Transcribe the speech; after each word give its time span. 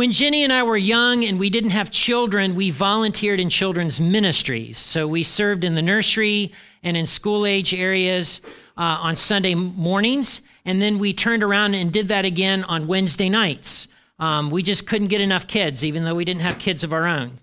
When 0.00 0.12
Jenny 0.12 0.44
and 0.44 0.50
I 0.50 0.62
were 0.62 0.78
young 0.78 1.26
and 1.26 1.38
we 1.38 1.50
didn't 1.50 1.72
have 1.72 1.90
children, 1.90 2.54
we 2.54 2.70
volunteered 2.70 3.38
in 3.38 3.50
children's 3.50 4.00
ministries. 4.00 4.78
So 4.78 5.06
we 5.06 5.22
served 5.22 5.62
in 5.62 5.74
the 5.74 5.82
nursery 5.82 6.52
and 6.82 6.96
in 6.96 7.04
school 7.04 7.44
age 7.44 7.74
areas 7.74 8.40
uh, 8.78 8.96
on 9.02 9.14
Sunday 9.14 9.54
mornings. 9.54 10.40
And 10.64 10.80
then 10.80 10.98
we 10.98 11.12
turned 11.12 11.42
around 11.42 11.74
and 11.74 11.92
did 11.92 12.08
that 12.08 12.24
again 12.24 12.64
on 12.64 12.86
Wednesday 12.86 13.28
nights. 13.28 13.88
Um, 14.18 14.48
we 14.48 14.62
just 14.62 14.86
couldn't 14.86 15.08
get 15.08 15.20
enough 15.20 15.46
kids, 15.46 15.84
even 15.84 16.04
though 16.04 16.14
we 16.14 16.24
didn't 16.24 16.40
have 16.40 16.58
kids 16.58 16.82
of 16.82 16.94
our 16.94 17.06
own. 17.06 17.38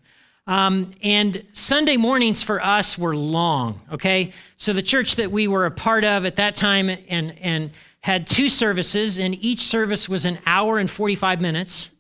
Um, 0.48 0.90
and 1.04 1.46
Sunday 1.54 1.96
mornings 1.96 2.42
for 2.42 2.60
us 2.60 2.98
were 2.98 3.16
long, 3.16 3.82
okay? 3.92 4.34
So 4.58 4.74
the 4.74 4.82
church 4.82 5.18
that 5.18 5.30
we 5.30 5.48
were 5.48 5.68
a 5.68 5.72
part 5.72 6.04
of 6.04 6.26
at 6.26 6.38
that 6.38 6.56
time 6.56 6.90
and, 6.90 7.38
and 7.38 7.70
had 8.00 8.26
two 8.26 8.50
services, 8.50 9.20
and 9.20 9.36
each 9.46 9.60
service 9.60 10.10
was 10.10 10.26
an 10.26 10.40
hour 10.48 10.80
and 10.80 10.90
45 10.90 11.40
minutes, 11.40 11.92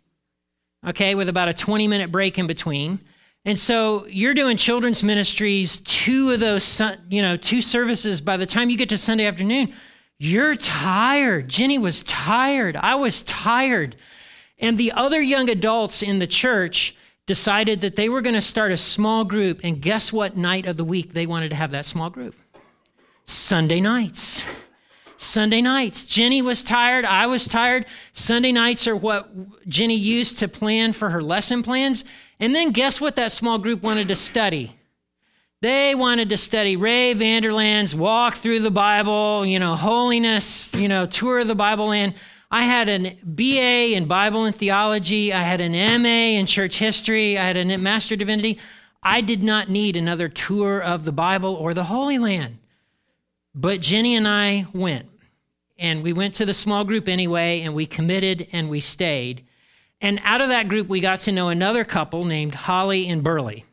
okay, 0.85 1.15
with 1.15 1.29
about 1.29 1.49
a 1.49 1.53
20 1.53 1.87
minute 1.87 2.11
break 2.11 2.37
in 2.37 2.47
between. 2.47 2.99
And 3.45 3.57
so 3.57 4.05
you're 4.07 4.33
doing 4.33 4.57
children's 4.57 5.04
ministries, 5.04 5.77
two 5.79 6.31
of 6.31 6.39
those, 6.39 6.81
you 7.09 7.21
know, 7.21 7.37
two 7.37 7.61
services. 7.61 8.19
By 8.19 8.37
the 8.37 8.45
time 8.45 8.69
you 8.69 8.77
get 8.77 8.89
to 8.89 8.97
Sunday 8.97 9.25
afternoon, 9.25 9.73
you're 10.19 10.55
tired. 10.55 11.47
Jenny 11.47 11.77
was 11.77 12.04
tired. 12.04 12.75
I 12.75 12.95
was 12.95 13.21
tired. 13.21 13.95
And 14.59 14.77
the 14.77 14.91
other 14.91 15.21
young 15.21 15.49
adults 15.49 16.01
in 16.01 16.19
the 16.19 16.27
church, 16.27 16.96
decided 17.27 17.82
that 17.82 17.97
they 17.97 18.09
were 18.09 18.21
going 18.21 18.33
to 18.33 18.41
start 18.41 18.71
a 18.71 18.77
small 18.77 19.23
group. 19.23 19.59
And 19.63 19.79
guess 19.79 20.11
what 20.11 20.35
night 20.35 20.65
of 20.65 20.77
the 20.77 20.83
week 20.83 21.13
they 21.13 21.27
wanted 21.27 21.49
to 21.49 21.55
have 21.55 21.71
that 21.71 21.85
small 21.85 22.09
group? 22.09 22.35
Sunday 23.25 23.82
nights. 23.82 24.43
Sunday 25.17 25.61
nights. 25.61 26.05
Jenny 26.05 26.41
was 26.41 26.63
tired. 26.63 27.03
I 27.03 27.25
was 27.25 27.47
tired. 27.47 27.85
Sunday 28.13 28.51
nights 28.51 28.87
are 28.87 28.95
what 28.95 29.29
Jenny 29.67 29.95
used 29.95 30.37
to 30.39 30.47
plan 30.47 30.93
for 30.93 31.09
her 31.09 31.21
lesson 31.21 31.63
plans. 31.63 32.05
And 32.39 32.53
then 32.53 32.71
guess 32.71 33.02
what 33.02 33.16
that 33.16 33.31
small 33.31 33.57
group 33.57 33.81
wanted 33.81 34.07
to 34.09 34.16
study? 34.16 34.75
They 35.61 35.95
wanted 35.95 36.29
to 36.29 36.37
study 36.37 36.75
Ray 36.75 37.13
Vander 37.13 37.51
Laan's 37.51 37.95
walk 37.95 38.35
through 38.35 38.59
the 38.59 38.69
Bible, 38.69 39.43
you 39.43 39.57
know, 39.57 39.75
holiness, 39.75 40.75
you 40.75 40.87
know, 40.87 41.07
tour 41.07 41.39
of 41.39 41.47
the 41.47 41.55
Bible 41.55 41.87
land. 41.87 42.13
I 42.52 42.63
had 42.63 42.87
an 42.87 43.17
BA 43.23 43.95
in 43.95 44.05
Bible 44.05 44.45
and 44.45 44.55
theology. 44.55 45.33
I 45.33 45.41
had 45.41 45.59
an 45.59 45.71
MA 46.03 46.39
in 46.39 46.45
church 46.45 46.77
history. 46.77 47.39
I 47.39 47.43
had 47.43 47.57
a 47.57 47.77
Master 47.77 48.15
Divinity. 48.15 48.59
I 49.02 49.21
did 49.21 49.43
not 49.43 49.67
need 49.67 49.97
another 49.97 50.29
tour 50.29 50.81
of 50.81 51.05
the 51.05 51.11
Bible 51.11 51.55
or 51.55 51.73
the 51.73 51.85
Holy 51.85 52.19
Land. 52.19 52.59
But 53.58 53.81
Jenny 53.81 54.16
and 54.16 54.25
I 54.25 54.67
went. 54.72 55.09
And 55.77 56.02
we 56.02 56.13
went 56.13 56.36
to 56.36 56.45
the 56.45 56.53
small 56.53 56.86
group 56.86 57.09
anyway, 57.09 57.61
and 57.61 57.75
we 57.75 57.86
committed 57.86 58.47
and 58.53 58.69
we 58.69 58.80
stayed. 58.80 59.44
And 59.99 60.22
out 60.23 60.41
of 60.41 60.47
that 60.47 60.69
group, 60.69 60.88
we 60.88 61.02
got 61.02 61.19
to 61.22 61.31
know 61.33 61.49
another 61.49 61.83
couple 61.83 62.23
named 62.23 62.55
Holly 62.55 63.09
and 63.09 63.22
Burley. 63.22 63.66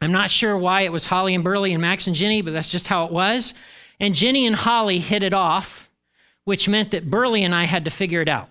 I'm 0.00 0.12
not 0.12 0.30
sure 0.30 0.58
why 0.58 0.82
it 0.82 0.92
was 0.92 1.06
Holly 1.06 1.34
and 1.34 1.44
Burley 1.44 1.72
and 1.72 1.80
Max 1.80 2.08
and 2.08 2.16
Jenny, 2.16 2.42
but 2.42 2.52
that's 2.52 2.70
just 2.70 2.88
how 2.88 3.06
it 3.06 3.12
was. 3.12 3.54
And 4.00 4.14
Jenny 4.14 4.46
and 4.46 4.56
Holly 4.56 4.98
hit 4.98 5.22
it 5.22 5.32
off 5.32 5.88
which 6.44 6.68
meant 6.68 6.90
that 6.90 7.08
Burley 7.08 7.44
and 7.44 7.54
I 7.54 7.64
had 7.64 7.84
to 7.84 7.90
figure 7.90 8.20
it 8.20 8.28
out. 8.28 8.48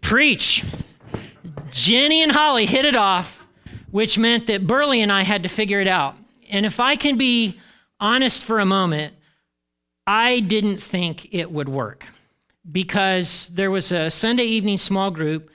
Preach. 0.00 0.64
Jenny 1.70 2.22
and 2.22 2.32
Holly 2.32 2.64
hit 2.64 2.84
it 2.84 2.96
off, 2.96 3.46
which 3.90 4.16
meant 4.16 4.46
that 4.46 4.66
Burley 4.66 5.02
and 5.02 5.12
I 5.12 5.22
had 5.22 5.42
to 5.42 5.48
figure 5.48 5.80
it 5.80 5.88
out. 5.88 6.16
And 6.50 6.66
if 6.66 6.80
I 6.80 6.96
can 6.96 7.16
be 7.16 7.58
honest 8.00 8.42
for 8.42 8.58
a 8.58 8.66
moment, 8.66 9.14
I 10.06 10.40
didn't 10.40 10.78
think 10.78 11.34
it 11.34 11.50
would 11.50 11.68
work 11.68 12.06
because 12.70 13.48
there 13.48 13.70
was 13.70 13.92
a 13.92 14.10
Sunday 14.10 14.44
evening 14.44 14.78
small 14.78 15.10
group. 15.10 15.50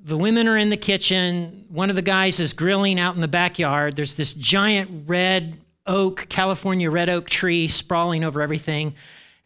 The 0.00 0.16
women 0.16 0.48
are 0.48 0.58
in 0.58 0.70
the 0.70 0.76
kitchen. 0.76 1.66
One 1.68 1.90
of 1.90 1.96
the 1.96 2.02
guys 2.02 2.40
is 2.40 2.52
grilling 2.52 2.98
out 2.98 3.14
in 3.14 3.20
the 3.20 3.28
backyard. 3.28 3.94
There's 3.94 4.14
this 4.14 4.34
giant 4.34 5.08
red 5.08 5.58
oak, 5.86 6.26
California 6.28 6.90
red 6.90 7.08
oak 7.08 7.28
tree 7.28 7.68
sprawling 7.68 8.24
over 8.24 8.40
everything, 8.40 8.94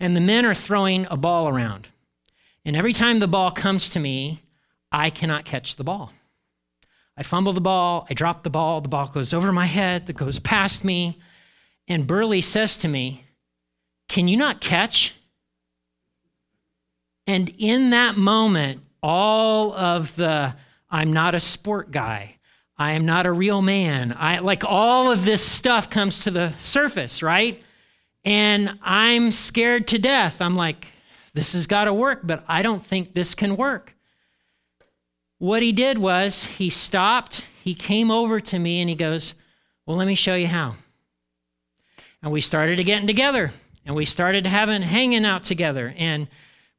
and 0.00 0.16
the 0.16 0.20
men 0.20 0.44
are 0.44 0.54
throwing 0.54 1.06
a 1.10 1.16
ball 1.16 1.48
around. 1.48 1.88
And 2.64 2.76
every 2.76 2.92
time 2.92 3.20
the 3.20 3.28
ball 3.28 3.50
comes 3.50 3.88
to 3.90 4.00
me, 4.00 4.42
I 4.90 5.10
cannot 5.10 5.44
catch 5.44 5.76
the 5.76 5.84
ball. 5.84 6.12
I 7.16 7.22
fumble 7.22 7.52
the 7.52 7.60
ball, 7.60 8.06
I 8.10 8.14
drop 8.14 8.42
the 8.42 8.50
ball, 8.50 8.80
the 8.80 8.88
ball 8.88 9.08
goes 9.08 9.32
over 9.32 9.50
my 9.52 9.66
head, 9.66 10.06
that 10.06 10.16
goes 10.16 10.38
past 10.38 10.84
me. 10.84 11.18
And 11.88 12.06
Burley 12.06 12.42
says 12.42 12.76
to 12.78 12.88
me, 12.88 13.24
Can 14.08 14.28
you 14.28 14.36
not 14.36 14.60
catch? 14.60 15.14
And 17.26 17.52
in 17.58 17.90
that 17.90 18.16
moment, 18.16 18.82
all 19.02 19.72
of 19.72 20.14
the 20.16 20.54
I'm 20.90 21.12
not 21.12 21.34
a 21.34 21.40
sport 21.40 21.90
guy, 21.90 22.36
I 22.78 22.92
am 22.92 23.06
not 23.06 23.26
a 23.26 23.32
real 23.32 23.62
man. 23.62 24.14
I 24.18 24.38
like 24.40 24.62
all 24.64 25.10
of 25.10 25.24
this 25.24 25.44
stuff 25.44 25.88
comes 25.88 26.20
to 26.20 26.30
the 26.30 26.52
surface, 26.58 27.22
right? 27.22 27.62
And 28.24 28.78
I'm 28.82 29.32
scared 29.32 29.88
to 29.88 29.98
death. 29.98 30.42
I'm 30.42 30.56
like, 30.56 30.88
this 31.32 31.54
has 31.54 31.66
got 31.66 31.84
to 31.84 31.94
work, 31.94 32.20
but 32.24 32.44
I 32.48 32.62
don't 32.62 32.84
think 32.84 33.14
this 33.14 33.34
can 33.34 33.56
work. 33.56 33.95
What 35.38 35.62
he 35.62 35.72
did 35.72 35.98
was 35.98 36.44
he 36.44 36.70
stopped, 36.70 37.44
he 37.62 37.74
came 37.74 38.10
over 38.10 38.40
to 38.40 38.58
me 38.58 38.80
and 38.80 38.88
he 38.88 38.96
goes, 38.96 39.34
Well, 39.84 39.96
let 39.96 40.06
me 40.06 40.14
show 40.14 40.34
you 40.34 40.46
how. 40.46 40.76
And 42.22 42.32
we 42.32 42.40
started 42.40 42.82
getting 42.84 43.06
together 43.06 43.52
and 43.84 43.94
we 43.94 44.04
started 44.04 44.46
having 44.46 44.82
hanging 44.82 45.24
out 45.24 45.44
together 45.44 45.94
and 45.96 46.28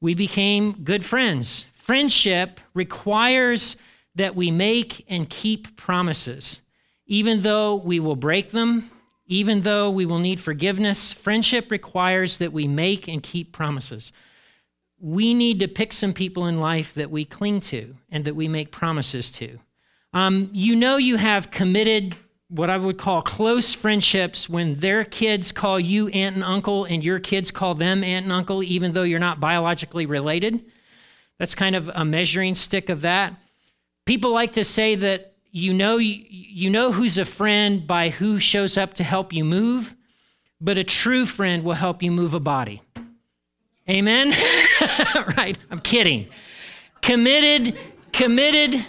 we 0.01 0.15
became 0.15 0.83
good 0.83 1.05
friends. 1.05 1.65
Friendship 1.73 2.59
requires 2.73 3.77
that 4.15 4.35
we 4.35 4.51
make 4.51 5.05
and 5.07 5.29
keep 5.29 5.77
promises. 5.77 6.61
Even 7.05 7.43
though 7.43 7.75
we 7.75 7.99
will 7.99 8.15
break 8.15 8.49
them, 8.49 8.91
even 9.27 9.61
though 9.61 9.89
we 9.89 10.05
will 10.05 10.19
need 10.19 10.39
forgiveness, 10.39 11.13
friendship 11.13 11.69
requires 11.69 12.37
that 12.37 12.51
we 12.51 12.67
make 12.67 13.07
and 13.07 13.21
keep 13.21 13.53
promises. 13.53 14.11
We 14.99 15.33
need 15.33 15.59
to 15.59 15.67
pick 15.67 15.93
some 15.93 16.13
people 16.13 16.47
in 16.47 16.59
life 16.59 16.93
that 16.95 17.11
we 17.11 17.25
cling 17.25 17.61
to 17.61 17.95
and 18.09 18.25
that 18.25 18.35
we 18.35 18.47
make 18.47 18.71
promises 18.71 19.29
to. 19.31 19.59
Um, 20.13 20.49
you 20.53 20.75
know, 20.75 20.97
you 20.97 21.17
have 21.17 21.51
committed 21.51 22.15
what 22.49 22.69
I 22.69 22.77
would 22.77 22.97
call 22.97 23.21
close 23.21 23.73
friendships 23.73 24.49
when 24.49 24.75
their 24.75 25.03
kids 25.03 25.51
call 25.51 25.79
you 25.79 26.07
aunt 26.07 26.35
and 26.35 26.43
uncle 26.43 26.85
and 26.85 27.03
your 27.03 27.19
kids 27.19 27.51
call 27.51 27.75
them 27.75 28.03
aunt 28.03 28.25
and 28.25 28.31
uncle, 28.31 28.63
even 28.63 28.93
though 28.93 29.03
you're 29.03 29.19
not 29.19 29.39
biologically 29.39 30.05
related. 30.05 30.63
That's 31.37 31.55
kind 31.55 31.75
of 31.75 31.89
a 31.93 32.05
measuring 32.05 32.55
stick 32.55 32.89
of 32.89 33.01
that. 33.01 33.35
People 34.05 34.31
like 34.31 34.53
to 34.53 34.63
say 34.63 34.95
that 34.95 35.33
you 35.51 35.73
know 35.73 35.97
you 35.97 36.69
know 36.69 36.91
who's 36.91 37.17
a 37.17 37.25
friend 37.25 37.85
by 37.85 38.09
who 38.09 38.39
shows 38.39 38.77
up 38.77 38.93
to 38.95 39.03
help 39.03 39.33
you 39.33 39.43
move, 39.43 39.93
but 40.61 40.77
a 40.77 40.83
true 40.83 41.25
friend 41.25 41.63
will 41.63 41.73
help 41.73 42.01
you 42.01 42.11
move 42.11 42.33
a 42.33 42.39
body. 42.39 42.81
Amen. 43.89 44.29
right, 45.37 45.57
I'm 45.71 45.79
kidding. 45.79 46.27
Committed 47.01 47.77
committed 48.11 48.85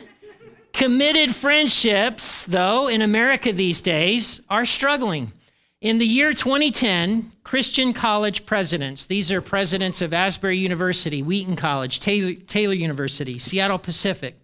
committed 0.73 1.35
friendships 1.35 2.45
though 2.45 2.89
in 2.89 3.03
America 3.03 3.53
these 3.53 3.81
days 3.81 4.43
are 4.49 4.65
struggling. 4.65 5.33
In 5.81 5.99
the 5.99 6.07
year 6.07 6.33
2010, 6.33 7.31
Christian 7.45 7.93
college 7.93 8.45
presidents, 8.45 9.05
these 9.05 9.31
are 9.31 9.41
presidents 9.41 10.03
of 10.03 10.13
Asbury 10.13 10.59
University, 10.59 11.23
Wheaton 11.23 11.55
College, 11.55 12.01
Taylor, 12.01 12.35
Taylor 12.35 12.75
University, 12.75 13.39
Seattle 13.39 13.79
Pacific, 13.79 14.35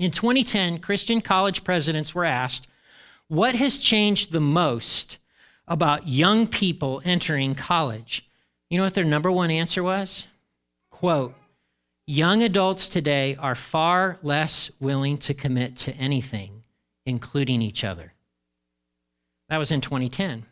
in 0.00 0.10
2010, 0.10 0.78
Christian 0.78 1.20
college 1.20 1.62
presidents 1.62 2.14
were 2.14 2.24
asked, 2.24 2.68
What 3.28 3.54
has 3.54 3.76
changed 3.76 4.32
the 4.32 4.40
most 4.40 5.18
about 5.68 6.08
young 6.08 6.46
people 6.46 7.02
entering 7.04 7.54
college? 7.54 8.26
You 8.70 8.78
know 8.78 8.84
what 8.84 8.94
their 8.94 9.04
number 9.04 9.30
one 9.30 9.50
answer 9.50 9.82
was? 9.82 10.26
Quote, 10.90 11.34
Young 12.06 12.42
adults 12.42 12.88
today 12.88 13.36
are 13.36 13.54
far 13.54 14.18
less 14.22 14.70
willing 14.80 15.18
to 15.18 15.34
commit 15.34 15.76
to 15.78 15.94
anything, 15.96 16.62
including 17.04 17.62
each 17.62 17.84
other. 17.84 18.14
That 19.48 19.58
was 19.58 19.70
in 19.70 19.80
2010. 19.80 20.44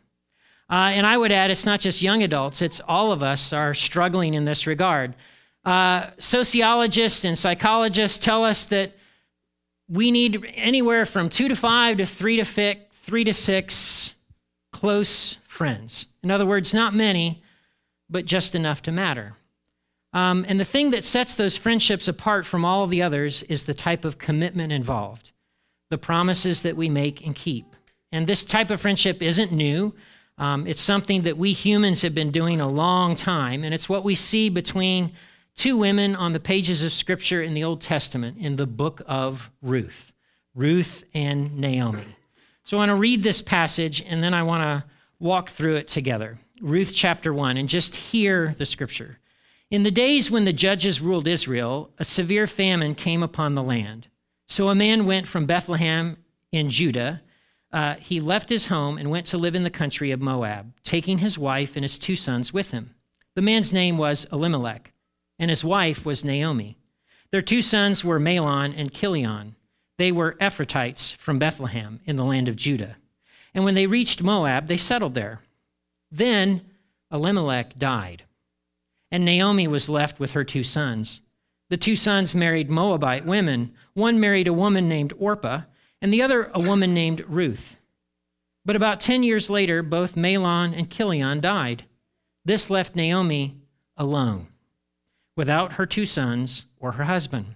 Uh, 0.69 0.73
and 0.73 1.07
I 1.07 1.17
would 1.17 1.31
add, 1.31 1.49
it's 1.49 1.65
not 1.65 1.79
just 1.79 2.01
young 2.01 2.21
adults, 2.21 2.61
it's 2.61 2.79
all 2.87 3.11
of 3.11 3.23
us 3.23 3.51
are 3.51 3.73
struggling 3.73 4.35
in 4.35 4.45
this 4.45 4.67
regard. 4.67 5.15
Uh, 5.65 6.07
sociologists 6.19 7.25
and 7.25 7.37
psychologists 7.37 8.17
tell 8.17 8.43
us 8.45 8.65
that 8.65 8.93
we 9.87 10.11
need 10.11 10.45
anywhere 10.55 11.05
from 11.05 11.29
two 11.29 11.47
to 11.47 11.55
five 11.55 11.97
to 11.97 12.05
three 12.05 12.35
to 12.35 12.45
fi- 12.45 12.79
three 12.91 13.23
to 13.23 13.33
six 13.33 14.13
close 14.71 15.37
friends. 15.45 16.05
In 16.23 16.29
other 16.29 16.45
words, 16.45 16.73
not 16.73 16.93
many, 16.93 17.41
but 18.09 18.25
just 18.25 18.55
enough 18.55 18.81
to 18.83 18.91
matter. 18.91 19.35
Um, 20.11 20.45
and 20.47 20.59
the 20.59 20.65
thing 20.65 20.91
that 20.91 21.05
sets 21.05 21.35
those 21.35 21.57
friendships 21.57 22.07
apart 22.07 22.45
from 22.45 22.65
all 22.65 22.83
of 22.83 22.89
the 22.89 23.03
others 23.03 23.43
is 23.43 23.63
the 23.63 23.73
type 23.73 24.05
of 24.05 24.17
commitment 24.17 24.73
involved, 24.73 25.31
the 25.89 25.97
promises 25.97 26.61
that 26.61 26.75
we 26.75 26.89
make 26.89 27.25
and 27.25 27.35
keep. 27.35 27.75
And 28.11 28.25
this 28.25 28.43
type 28.43 28.71
of 28.71 28.81
friendship 28.81 29.21
isn't 29.21 29.51
new. 29.51 29.93
Um, 30.39 30.65
it's 30.65 30.81
something 30.81 31.23
that 31.23 31.37
we 31.37 31.53
humans 31.53 32.01
have 32.01 32.15
been 32.15 32.31
doing 32.31 32.59
a 32.59 32.67
long 32.67 33.15
time, 33.15 33.63
and 33.63 33.73
it's 33.73 33.89
what 33.89 34.03
we 34.03 34.15
see 34.15 34.49
between 34.49 35.11
two 35.55 35.77
women 35.77 36.15
on 36.15 36.31
the 36.31 36.39
pages 36.39 36.83
of 36.83 36.91
Scripture 36.91 37.43
in 37.43 37.53
the 37.53 37.63
Old 37.63 37.81
Testament 37.81 38.37
in 38.39 38.55
the 38.55 38.65
book 38.65 39.01
of 39.05 39.51
Ruth 39.61 40.13
Ruth 40.55 41.03
and 41.13 41.57
Naomi. 41.59 42.15
So 42.63 42.77
I 42.77 42.79
want 42.79 42.89
to 42.89 42.95
read 42.95 43.23
this 43.23 43.41
passage 43.41 44.03
and 44.07 44.23
then 44.23 44.33
I 44.33 44.43
want 44.43 44.63
to 44.63 44.89
walk 45.19 45.49
through 45.49 45.75
it 45.75 45.87
together. 45.87 46.39
Ruth 46.61 46.93
chapter 46.93 47.33
1, 47.33 47.57
and 47.57 47.69
just 47.69 47.95
hear 47.95 48.53
the 48.57 48.65
scripture. 48.65 49.19
In 49.71 49.83
the 49.83 49.91
days 49.91 50.31
when 50.31 50.45
the 50.45 50.53
judges 50.53 50.99
ruled 50.99 51.27
Israel, 51.27 51.91
a 51.99 52.03
severe 52.03 52.47
famine 52.47 52.95
came 52.95 53.21
upon 53.21 53.53
the 53.53 53.63
land. 53.63 54.07
So 54.47 54.69
a 54.69 54.75
man 54.75 55.05
went 55.05 55.27
from 55.27 55.45
Bethlehem 55.45 56.17
in 56.51 56.69
Judah. 56.69 57.21
Uh, 57.71 57.95
he 57.95 58.19
left 58.19 58.49
his 58.49 58.67
home 58.67 58.97
and 58.97 59.11
went 59.11 59.27
to 59.27 59.37
live 59.37 59.53
in 59.55 59.63
the 59.63 59.69
country 59.69 60.09
of 60.09 60.21
Moab, 60.21 60.73
taking 60.83 61.19
his 61.19 61.37
wife 61.37 61.75
and 61.75 61.83
his 61.83 61.99
two 61.99 62.15
sons 62.15 62.51
with 62.51 62.71
him. 62.71 62.95
The 63.35 63.43
man's 63.43 63.71
name 63.71 63.97
was 63.97 64.27
Elimelech, 64.31 64.91
and 65.37 65.49
his 65.49 65.63
wife 65.63 66.03
was 66.03 66.25
Naomi. 66.25 66.77
Their 67.31 67.43
two 67.43 67.61
sons 67.61 68.03
were 68.03 68.19
Mahlon 68.19 68.73
and 68.75 68.91
Chilion. 68.91 69.55
They 69.97 70.11
were 70.11 70.35
Ephrathites 70.41 71.15
from 71.15 71.37
Bethlehem 71.37 71.99
in 72.05 72.15
the 72.15 72.25
land 72.25 72.49
of 72.49 72.55
Judah. 72.55 72.97
And 73.53 73.63
when 73.63 73.75
they 73.75 73.85
reached 73.85 74.23
Moab, 74.23 74.67
they 74.67 74.77
settled 74.77 75.13
there. 75.13 75.41
Then 76.11 76.61
Elimelech 77.11 77.77
died, 77.77 78.23
and 79.11 79.25
Naomi 79.25 79.67
was 79.67 79.89
left 79.89 80.19
with 80.19 80.33
her 80.33 80.43
two 80.43 80.63
sons. 80.63 81.21
The 81.69 81.77
two 81.77 81.95
sons 81.95 82.33
married 82.33 82.69
Moabite 82.69 83.25
women. 83.25 83.73
One 83.93 84.19
married 84.19 84.47
a 84.47 84.53
woman 84.53 84.89
named 84.89 85.13
Orpah, 85.17 85.61
and 86.01 86.11
the 86.11 86.21
other 86.21 86.49
a 86.53 86.59
woman 86.59 86.93
named 86.93 87.23
Ruth. 87.27 87.77
But 88.65 88.75
about 88.75 88.99
10 88.99 89.23
years 89.23 89.49
later, 89.49 89.83
both 89.83 90.15
Mahlon 90.15 90.73
and 90.73 90.89
Chilion 90.89 91.41
died. 91.41 91.85
This 92.45 92.69
left 92.69 92.95
Naomi 92.95 93.57
alone, 93.97 94.47
without 95.35 95.73
her 95.73 95.85
two 95.85 96.05
sons 96.05 96.65
or 96.79 96.93
her 96.93 97.03
husband. 97.03 97.55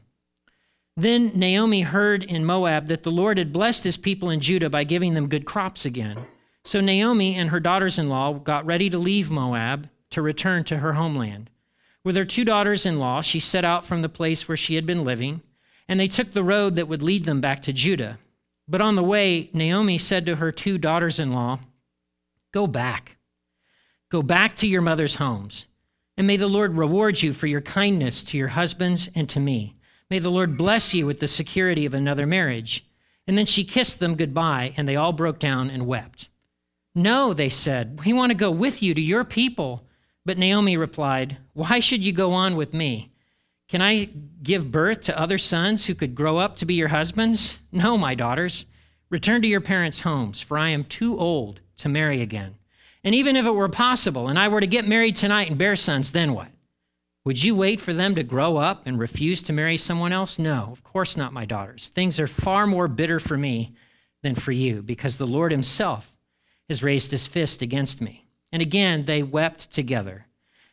Then 0.96 1.32
Naomi 1.34 1.82
heard 1.82 2.24
in 2.24 2.46
Moab 2.46 2.88
that 2.88 3.04
the 3.04 3.12
Lord 3.12 3.38
had 3.38 3.52
blessed 3.52 3.84
his 3.84 3.98
people 3.98 4.30
in 4.30 4.40
Judah 4.40 4.70
by 4.70 4.84
giving 4.84 5.16
them 5.16 5.28
good 5.28 5.46
crops 5.46 5.86
again. 5.86 6.28
So 6.65 6.80
Naomi 6.80 7.36
and 7.36 7.50
her 7.50 7.60
daughters 7.60 8.00
in 8.00 8.10
law 8.10 8.33
got 8.33 8.65
ready 8.65 8.89
to 8.89 8.98
leave 8.98 9.30
Moab 9.30 9.89
to 10.12 10.21
return 10.21 10.63
to 10.65 10.77
her 10.77 10.94
homeland. 10.94 11.50
With 12.04 12.15
her 12.15 12.25
two 12.25 12.45
daughters 12.45 12.86
in 12.86 13.00
law, 13.00 13.21
she 13.21 13.39
set 13.39 13.65
out 13.65 13.86
from 13.86 14.01
the 14.01 14.10
place 14.10 14.48
where 14.48 14.57
she 14.57 14.75
had 14.75 14.86
been 14.86 15.04
living, 15.04 15.42
and 15.88 16.00
they 16.00 16.07
took 16.07 16.31
the 16.31 16.44
road 16.44 16.75
that 16.75 16.88
would 16.88 17.04
lead 17.04 17.25
them 17.25 17.42
back 17.42 17.62
to 17.63 17.74
Judah. 17.74 18.19
But 18.68 18.81
on 18.81 18.95
the 18.95 19.04
way, 19.04 19.50
Naomi 19.54 19.98
said 19.98 20.25
to 20.25 20.38
her 20.38 20.51
two 20.51 20.77
daughters 20.77 21.19
in 21.19 21.31
law, 21.31 21.60
Go 22.51 22.68
back. 22.68 23.18
Go 24.09 24.21
back 24.21 24.56
to 24.57 24.68
your 24.68 24.81
mother's 24.81 25.16
homes, 25.16 25.66
and 26.18 26.27
may 26.27 26.38
the 26.38 26.48
Lord 26.48 26.77
reward 26.77 27.21
you 27.21 27.33
for 27.33 27.48
your 27.48 27.62
kindness 27.62 28.24
to 28.24 28.38
your 28.38 28.50
husbands 28.50 29.09
and 29.16 29.27
to 29.30 29.39
me. 29.39 29.75
May 30.09 30.19
the 30.19 30.31
Lord 30.31 30.57
bless 30.57 30.94
you 30.94 31.06
with 31.06 31.19
the 31.19 31.27
security 31.27 31.86
of 31.86 31.94
another 31.94 32.27
marriage. 32.27 32.86
And 33.25 33.38
then 33.38 33.45
she 33.45 33.63
kissed 33.63 34.00
them 34.00 34.16
goodbye, 34.16 34.74
and 34.77 34.88
they 34.88 34.95
all 34.95 35.13
broke 35.13 35.39
down 35.39 35.69
and 35.69 35.88
wept. 35.88 36.27
No, 36.95 37.34
they 37.34 37.50
said, 37.50 38.00
we 38.06 38.13
want 38.13 38.31
to 38.31 38.38
go 38.38 38.51
with 38.51 38.84
you 38.84 38.94
to 38.94 39.01
your 39.01 39.24
people. 39.24 39.88
But 40.25 40.38
Naomi 40.38 40.78
replied, 40.78 41.38
Why 41.54 41.80
should 41.80 42.01
you 42.01 42.13
go 42.13 42.31
on 42.31 42.56
with 42.56 42.74
me? 42.74 43.12
Can 43.68 43.81
I 43.81 44.10
give 44.44 44.72
birth 44.72 45.01
to 45.01 45.19
other 45.19 45.38
sons 45.38 45.86
who 45.86 45.95
could 45.95 46.16
grow 46.16 46.38
up 46.38 46.56
to 46.57 46.66
be 46.66 46.75
your 46.75 46.90
husbands? 46.90 47.60
No, 47.72 47.98
my 47.98 48.13
daughters. 48.13 48.66
Return 49.10 49.42
to 49.42 49.48
your 49.48 49.62
parents' 49.62 50.01
homes, 50.01 50.42
for 50.42 50.57
I 50.57 50.69
am 50.69 50.84
too 50.84 51.18
old 51.18 51.62
to 51.78 51.90
marry 51.90 52.22
again. 52.22 52.56
And 53.04 53.13
even 53.13 53.36
if 53.36 53.45
it 53.45 53.51
were 53.51 53.69
possible, 53.69 54.28
and 54.28 54.40
I 54.40 54.48
were 54.48 54.62
to 54.62 54.68
get 54.68 54.88
married 54.88 55.16
tonight 55.16 55.50
and 55.50 55.57
bear 55.57 55.75
sons, 55.75 56.12
then 56.12 56.34
what? 56.34 56.50
Would 57.25 57.44
you 57.44 57.56
wait 57.56 57.80
for 57.80 57.94
them 57.94 58.16
to 58.16 58.24
grow 58.24 58.57
up 58.57 58.84
and 58.86 59.00
refuse 59.00 59.42
to 59.44 59.54
marry 59.54 59.78
someone 59.78 60.12
else? 60.12 60.38
No, 60.38 60.69
of 60.72 60.84
course 60.84 61.18
not, 61.18 61.34
my 61.34 61.45
daughters. 61.45 61.90
Things 61.90 62.19
are 62.19 62.28
far 62.28 62.68
more 62.68 62.88
bitter 62.88 63.19
for 63.19 63.38
me 63.38 63.74
than 64.22 64.36
for 64.36 64.51
you, 64.51 64.81
because 64.81 65.18
the 65.18 65.28
Lord 65.28 65.51
Himself 65.51 66.12
has 66.74 66.81
raised 66.81 67.12
His 67.12 67.28
fist 67.28 67.62
against 67.62 68.02
me. 68.02 68.25
And 68.52 68.60
again, 68.60 69.06
they 69.06 69.22
wept 69.22 69.72
together. 69.72 70.25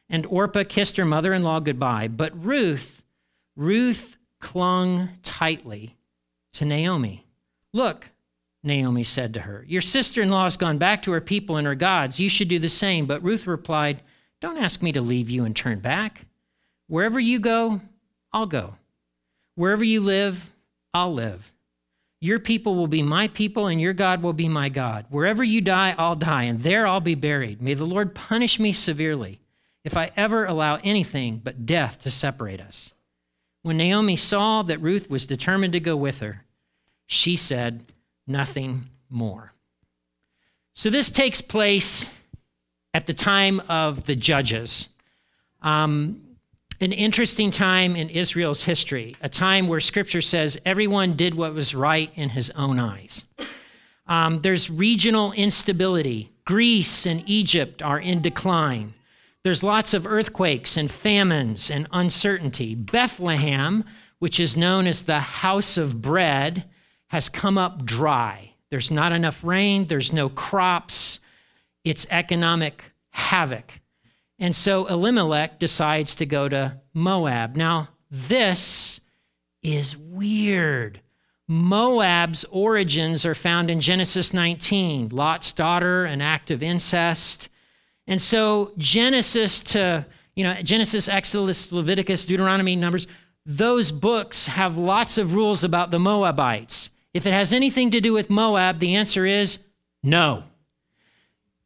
And 0.08 0.24
Orpah 0.26 0.64
kissed 0.66 0.96
her 0.96 1.04
mother 1.04 1.34
in 1.34 1.42
law 1.42 1.60
goodbye. 1.60 2.08
But 2.08 2.42
Ruth, 2.42 3.02
Ruth 3.54 4.16
clung 4.40 5.10
tightly 5.22 5.98
to 6.54 6.64
Naomi. 6.64 7.26
Look, 7.74 8.08
Naomi 8.62 9.04
said 9.04 9.34
to 9.34 9.40
her, 9.40 9.64
Your 9.68 9.82
sister 9.82 10.22
in 10.22 10.30
law 10.30 10.44
has 10.44 10.56
gone 10.56 10.78
back 10.78 11.02
to 11.02 11.12
her 11.12 11.20
people 11.20 11.58
and 11.58 11.66
her 11.66 11.74
gods. 11.74 12.18
You 12.18 12.30
should 12.30 12.48
do 12.48 12.58
the 12.58 12.70
same. 12.70 13.04
But 13.04 13.22
Ruth 13.22 13.46
replied, 13.46 14.02
Don't 14.40 14.58
ask 14.58 14.82
me 14.82 14.92
to 14.92 15.02
leave 15.02 15.30
you 15.30 15.44
and 15.44 15.54
turn 15.54 15.80
back. 15.80 16.26
Wherever 16.88 17.20
you 17.20 17.38
go, 17.38 17.82
I'll 18.32 18.46
go. 18.46 18.76
Wherever 19.54 19.84
you 19.84 20.00
live, 20.00 20.50
I'll 20.94 21.12
live. 21.12 21.52
Your 22.20 22.38
people 22.38 22.74
will 22.74 22.86
be 22.86 23.02
my 23.02 23.28
people, 23.28 23.66
and 23.66 23.80
your 23.80 23.94
God 23.94 24.22
will 24.22 24.34
be 24.34 24.48
my 24.48 24.68
God. 24.68 25.06
Wherever 25.08 25.42
you 25.42 25.60
die, 25.62 25.94
I'll 25.96 26.16
die, 26.16 26.44
and 26.44 26.60
there 26.60 26.86
I'll 26.86 27.00
be 27.00 27.14
buried. 27.14 27.62
May 27.62 27.74
the 27.74 27.86
Lord 27.86 28.14
punish 28.14 28.60
me 28.60 28.72
severely 28.72 29.40
if 29.84 29.96
I 29.96 30.12
ever 30.16 30.44
allow 30.44 30.78
anything 30.84 31.40
but 31.42 31.64
death 31.64 31.98
to 32.00 32.10
separate 32.10 32.60
us. 32.60 32.92
When 33.62 33.78
Naomi 33.78 34.16
saw 34.16 34.62
that 34.62 34.80
Ruth 34.80 35.08
was 35.08 35.24
determined 35.24 35.72
to 35.72 35.80
go 35.80 35.96
with 35.96 36.20
her, 36.20 36.44
she 37.06 37.36
said 37.36 37.84
nothing 38.26 38.86
more. 39.08 39.52
So 40.74 40.90
this 40.90 41.10
takes 41.10 41.40
place 41.40 42.14
at 42.92 43.06
the 43.06 43.14
time 43.14 43.60
of 43.68 44.04
the 44.04 44.16
judges. 44.16 44.88
Um, 45.62 46.22
an 46.80 46.92
interesting 46.92 47.50
time 47.50 47.94
in 47.94 48.08
Israel's 48.08 48.64
history, 48.64 49.14
a 49.20 49.28
time 49.28 49.68
where 49.68 49.80
scripture 49.80 50.22
says 50.22 50.58
everyone 50.64 51.14
did 51.14 51.34
what 51.34 51.52
was 51.52 51.74
right 51.74 52.10
in 52.14 52.30
his 52.30 52.50
own 52.50 52.78
eyes. 52.78 53.24
Um, 54.06 54.40
there's 54.40 54.70
regional 54.70 55.32
instability. 55.32 56.30
Greece 56.44 57.06
and 57.06 57.22
Egypt 57.26 57.82
are 57.82 58.00
in 58.00 58.22
decline. 58.22 58.94
There's 59.42 59.62
lots 59.62 59.94
of 59.94 60.06
earthquakes 60.06 60.76
and 60.76 60.90
famines 60.90 61.70
and 61.70 61.86
uncertainty. 61.92 62.74
Bethlehem, 62.74 63.84
which 64.18 64.40
is 64.40 64.56
known 64.56 64.86
as 64.86 65.02
the 65.02 65.20
house 65.20 65.76
of 65.76 66.02
bread, 66.02 66.64
has 67.08 67.28
come 67.28 67.58
up 67.58 67.84
dry. 67.84 68.52
There's 68.70 68.90
not 68.90 69.12
enough 69.12 69.44
rain, 69.44 69.86
there's 69.86 70.12
no 70.12 70.28
crops, 70.28 71.20
it's 71.84 72.06
economic 72.10 72.92
havoc. 73.10 73.80
And 74.40 74.56
so 74.56 74.86
Elimelech 74.86 75.58
decides 75.58 76.14
to 76.16 76.26
go 76.26 76.48
to 76.48 76.80
Moab. 76.94 77.56
Now, 77.56 77.90
this 78.10 79.02
is 79.62 79.96
weird. 79.96 81.00
Moab's 81.46 82.44
origins 82.44 83.26
are 83.26 83.34
found 83.34 83.70
in 83.70 83.80
Genesis 83.80 84.32
19, 84.32 85.10
Lot's 85.10 85.52
daughter, 85.52 86.04
an 86.06 86.22
act 86.22 86.50
of 86.50 86.62
incest. 86.62 87.50
And 88.06 88.20
so 88.22 88.72
Genesis 88.78 89.60
to, 89.60 90.06
you 90.34 90.44
know, 90.44 90.54
Genesis, 90.62 91.06
Exodus, 91.06 91.70
Leviticus, 91.70 92.24
Deuteronomy, 92.24 92.76
Numbers, 92.76 93.06
those 93.44 93.92
books 93.92 94.46
have 94.46 94.78
lots 94.78 95.18
of 95.18 95.34
rules 95.34 95.64
about 95.64 95.90
the 95.90 95.98
Moabites. 95.98 96.90
If 97.12 97.26
it 97.26 97.32
has 97.32 97.52
anything 97.52 97.90
to 97.90 98.00
do 98.00 98.12
with 98.12 98.30
Moab, 98.30 98.78
the 98.78 98.94
answer 98.94 99.26
is 99.26 99.66
no. 100.02 100.44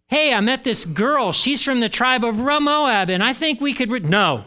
Hey, 0.08 0.34
I 0.34 0.40
met 0.40 0.64
this 0.64 0.84
girl. 0.84 1.32
She's 1.32 1.62
from 1.62 1.80
the 1.80 1.88
tribe 1.88 2.24
of 2.24 2.36
Moab, 2.36 3.10
and 3.10 3.22
I 3.22 3.32
think 3.32 3.60
we 3.60 3.72
could. 3.72 3.90
Re-. 3.90 4.00
No. 4.00 4.44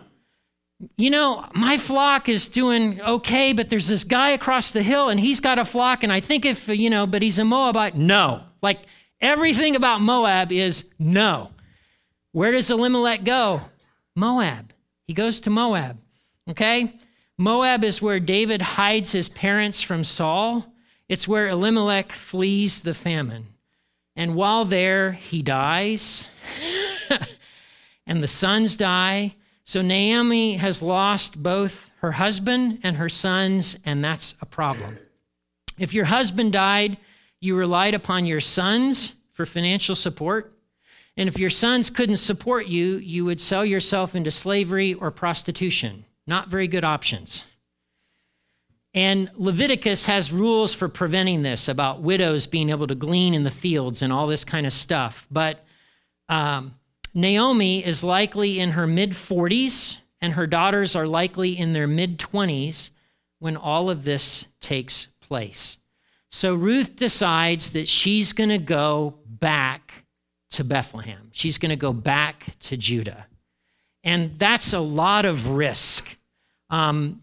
You 0.96 1.10
know, 1.10 1.46
my 1.56 1.78
flock 1.78 2.30
is 2.30 2.48
doing 2.48 3.02
okay, 3.02 3.52
but 3.52 3.70
there's 3.70 3.88
this 3.88 4.04
guy 4.04 4.30
across 4.30 4.70
the 4.70 4.84
hill, 4.84 5.10
and 5.10 5.20
he's 5.20 5.40
got 5.40 5.58
a 5.58 5.66
flock, 5.66 6.04
and 6.04 6.14
I 6.14 6.20
think 6.20 6.46
if, 6.46 6.68
you 6.68 6.90
know, 6.90 7.08
but 7.08 7.24
he's 7.24 7.40
a 7.40 7.46
Moabite. 7.46 7.96
No. 7.96 8.44
Like 8.62 8.82
everything 9.20 9.76
about 9.76 10.02
Moab 10.02 10.52
is 10.52 10.92
no. 11.00 11.50
Where 12.32 12.52
does 12.52 12.70
Elimelech 12.70 13.24
go? 13.24 13.62
Moab. 14.16 14.74
He 15.08 15.14
goes 15.14 15.40
to 15.42 15.50
Moab. 15.50 15.98
Okay? 16.48 16.94
Moab 17.38 17.84
is 17.84 18.02
where 18.02 18.20
David 18.20 18.62
hides 18.62 19.12
his 19.12 19.30
parents 19.30 19.82
from 19.82 20.04
Saul. 20.04 20.74
It's 21.10 21.28
where 21.28 21.48
Elimelech 21.48 22.12
flees 22.12 22.82
the 22.82 22.94
famine. 22.94 23.48
And 24.18 24.34
while 24.34 24.66
there, 24.66 25.12
he 25.12 25.44
dies, 25.44 26.28
and 28.08 28.22
the 28.22 28.28
sons 28.28 28.76
die. 28.76 29.36
So 29.64 29.84
Naomi 29.84 30.56
has 30.56 30.82
lost 30.82 31.42
both 31.44 31.92
her 32.00 32.14
husband 32.14 32.80
and 32.82 32.98
her 32.98 33.10
sons, 33.10 33.78
and 33.86 34.04
that's 34.04 34.34
a 34.42 34.46
problem. 34.48 34.98
If 35.78 35.94
your 35.94 36.06
husband 36.06 36.52
died, 36.52 36.98
you 37.40 37.56
relied 37.56 37.94
upon 37.94 38.26
your 38.26 38.40
sons 38.40 39.14
for 39.34 39.46
financial 39.46 39.94
support. 39.94 40.52
And 41.16 41.30
if 41.30 41.38
your 41.38 41.52
sons 41.52 41.92
couldn't 41.92 42.18
support 42.18 42.66
you, 42.66 42.98
you 42.98 43.24
would 43.26 43.40
sell 43.40 43.64
yourself 43.64 44.16
into 44.16 44.32
slavery 44.32 44.96
or 44.96 45.12
prostitution. 45.12 46.06
Not 46.26 46.50
very 46.50 46.68
good 46.68 46.84
options. 46.84 47.44
And 48.98 49.30
Leviticus 49.36 50.08
has 50.08 50.32
rules 50.32 50.74
for 50.74 50.89
preventing 50.89 51.44
this 51.44 51.70
about 51.70 52.01
widows 52.01 52.48
being 52.48 52.72
able 52.72 52.88
to 52.88 52.96
glean 52.96 53.36
in 53.36 53.44
the 53.44 53.51
fields 53.51 54.01
and 54.01 54.12
all 54.12 54.25
this 54.25 54.44
kind 54.44 54.66
of 54.66 54.74
stuff. 54.74 55.27
But 55.30 55.63
um, 56.30 56.74
Naomi 57.13 57.86
is 57.86 58.04
likely 58.04 58.60
in 58.60 58.72
her 58.72 58.88
mid 58.88 59.12
40s. 59.12 60.00
and 60.20 60.34
her 60.34 60.48
daughters 60.48 60.96
are 60.96 61.06
likely 61.06 61.56
in 61.56 61.74
their 61.74 61.86
mid 61.86 62.18
20s 62.18 62.89
when 63.38 63.56
all 63.56 63.92
of 63.92 64.04
this 64.04 64.48
takes 64.62 65.06
place. 65.22 65.77
So 66.32 66.56
Ruth 66.56 66.96
decides 66.96 67.70
that 67.74 67.88
she's 67.88 68.34
going 68.34 68.50
to 68.50 68.58
go 68.58 69.20
back 69.27 70.06
to 70.50 70.63
Bethlehem. 70.63 71.30
She's 71.34 71.60
going 71.60 71.70
to 71.70 71.75
go 71.75 71.94
back 71.94 72.48
to 72.62 72.75
Judah. 72.75 73.27
And 74.04 74.34
that's 74.39 74.74
a 74.74 74.80
lot 74.80 75.25
of 75.25 75.51
risk. 75.51 76.18
Um, 76.72 77.22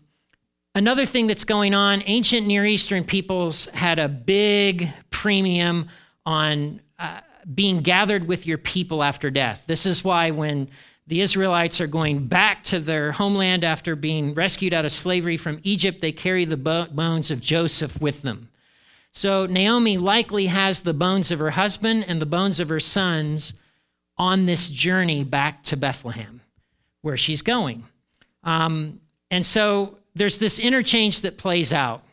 another 0.74 1.06
thing 1.06 1.26
that's 1.26 1.44
going 1.44 1.74
on 1.74 2.02
ancient 2.06 2.46
Near 2.46 2.64
Eastern 2.64 3.04
peoples 3.04 3.66
had 3.66 3.98
a 3.98 4.08
big 4.08 4.92
premium 5.10 5.88
on 6.26 6.80
uh, 6.98 7.20
being 7.52 7.80
gathered 7.80 8.26
with 8.26 8.46
your 8.46 8.58
people 8.58 9.02
after 9.02 9.30
death. 9.30 9.64
This 9.66 9.86
is 9.86 10.02
why 10.02 10.30
when 10.30 10.68
the 11.06 11.20
Israelites 11.20 11.80
are 11.80 11.86
going 11.86 12.26
back 12.26 12.62
to 12.64 12.80
their 12.80 13.12
homeland 13.12 13.62
after 13.62 13.94
being 13.94 14.34
rescued 14.34 14.72
out 14.72 14.86
of 14.86 14.92
slavery 14.92 15.36
from 15.36 15.60
Egypt, 15.62 16.00
they 16.00 16.12
carry 16.12 16.46
the 16.46 16.56
bones 16.56 17.30
of 17.30 17.40
Joseph 17.40 18.00
with 18.00 18.22
them. 18.22 18.48
So 19.12 19.46
Naomi 19.46 19.96
likely 19.96 20.46
has 20.46 20.80
the 20.80 20.94
bones 20.94 21.30
of 21.30 21.38
her 21.38 21.50
husband 21.50 22.06
and 22.08 22.20
the 22.20 22.26
bones 22.26 22.58
of 22.58 22.68
her 22.70 22.80
sons 22.80 23.54
on 24.16 24.46
this 24.46 24.68
journey 24.68 25.24
back 25.24 25.62
to 25.64 25.76
Bethlehem, 25.76 26.40
where 27.02 27.16
she's 27.16 27.42
going. 27.42 27.84
Um, 28.42 29.00
and 29.30 29.44
so 29.44 29.98
there's 30.14 30.38
this 30.38 30.58
interchange 30.58 31.22
that 31.22 31.38
plays 31.38 31.72
out. 31.72 32.04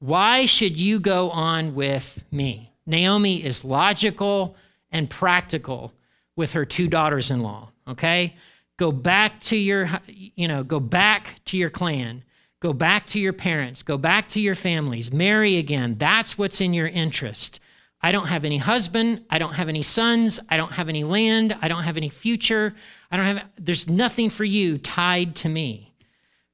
Why 0.00 0.46
should 0.46 0.76
you 0.76 1.00
go 1.00 1.30
on 1.30 1.74
with 1.74 2.24
me? 2.30 2.72
Naomi 2.86 3.44
is 3.44 3.64
logical 3.64 4.56
and 4.90 5.10
practical 5.10 5.92
with 6.36 6.52
her 6.52 6.64
two 6.64 6.88
daughters 6.88 7.30
in 7.30 7.42
law, 7.42 7.70
okay? 7.86 8.36
Go 8.76 8.92
back 8.92 9.40
to 9.40 9.56
your, 9.56 9.90
you 10.06 10.48
know, 10.48 10.62
go 10.62 10.80
back 10.80 11.34
to 11.46 11.56
your 11.56 11.70
clan. 11.70 12.22
Go 12.60 12.72
back 12.72 13.06
to 13.06 13.20
your 13.20 13.32
parents, 13.32 13.84
go 13.84 13.96
back 13.96 14.28
to 14.30 14.40
your 14.40 14.56
families, 14.56 15.12
marry 15.12 15.58
again. 15.58 15.94
That's 15.96 16.36
what's 16.36 16.60
in 16.60 16.74
your 16.74 16.88
interest. 16.88 17.60
I 18.02 18.10
don't 18.10 18.26
have 18.26 18.44
any 18.44 18.58
husband, 18.58 19.24
I 19.30 19.38
don't 19.38 19.54
have 19.54 19.68
any 19.68 19.82
sons, 19.82 20.40
I 20.48 20.56
don't 20.56 20.72
have 20.72 20.88
any 20.88 21.04
land, 21.04 21.56
I 21.62 21.68
don't 21.68 21.84
have 21.84 21.96
any 21.96 22.08
future. 22.08 22.74
I 23.10 23.16
don't 23.16 23.26
have 23.26 23.44
there's 23.58 23.88
nothing 23.88 24.28
for 24.28 24.44
you 24.44 24.78
tied 24.78 25.36
to 25.36 25.48
me. 25.48 25.87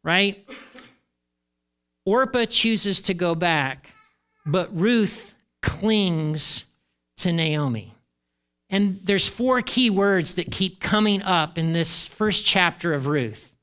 Right? 0.04 0.48
Orpah 2.06 2.44
chooses 2.44 3.00
to 3.02 3.14
go 3.14 3.34
back, 3.34 3.94
but 4.46 4.68
Ruth 4.78 5.34
clings 5.62 6.66
to 7.16 7.32
Naomi. 7.32 7.94
And 8.68 9.00
there's 9.02 9.26
four 9.26 9.62
key 9.62 9.88
words 9.88 10.34
that 10.34 10.50
keep 10.50 10.80
coming 10.80 11.22
up 11.22 11.56
in 11.56 11.72
this 11.72 12.06
first 12.06 12.44
chapter 12.44 12.92
of 12.92 13.06
Ruth. 13.06 13.54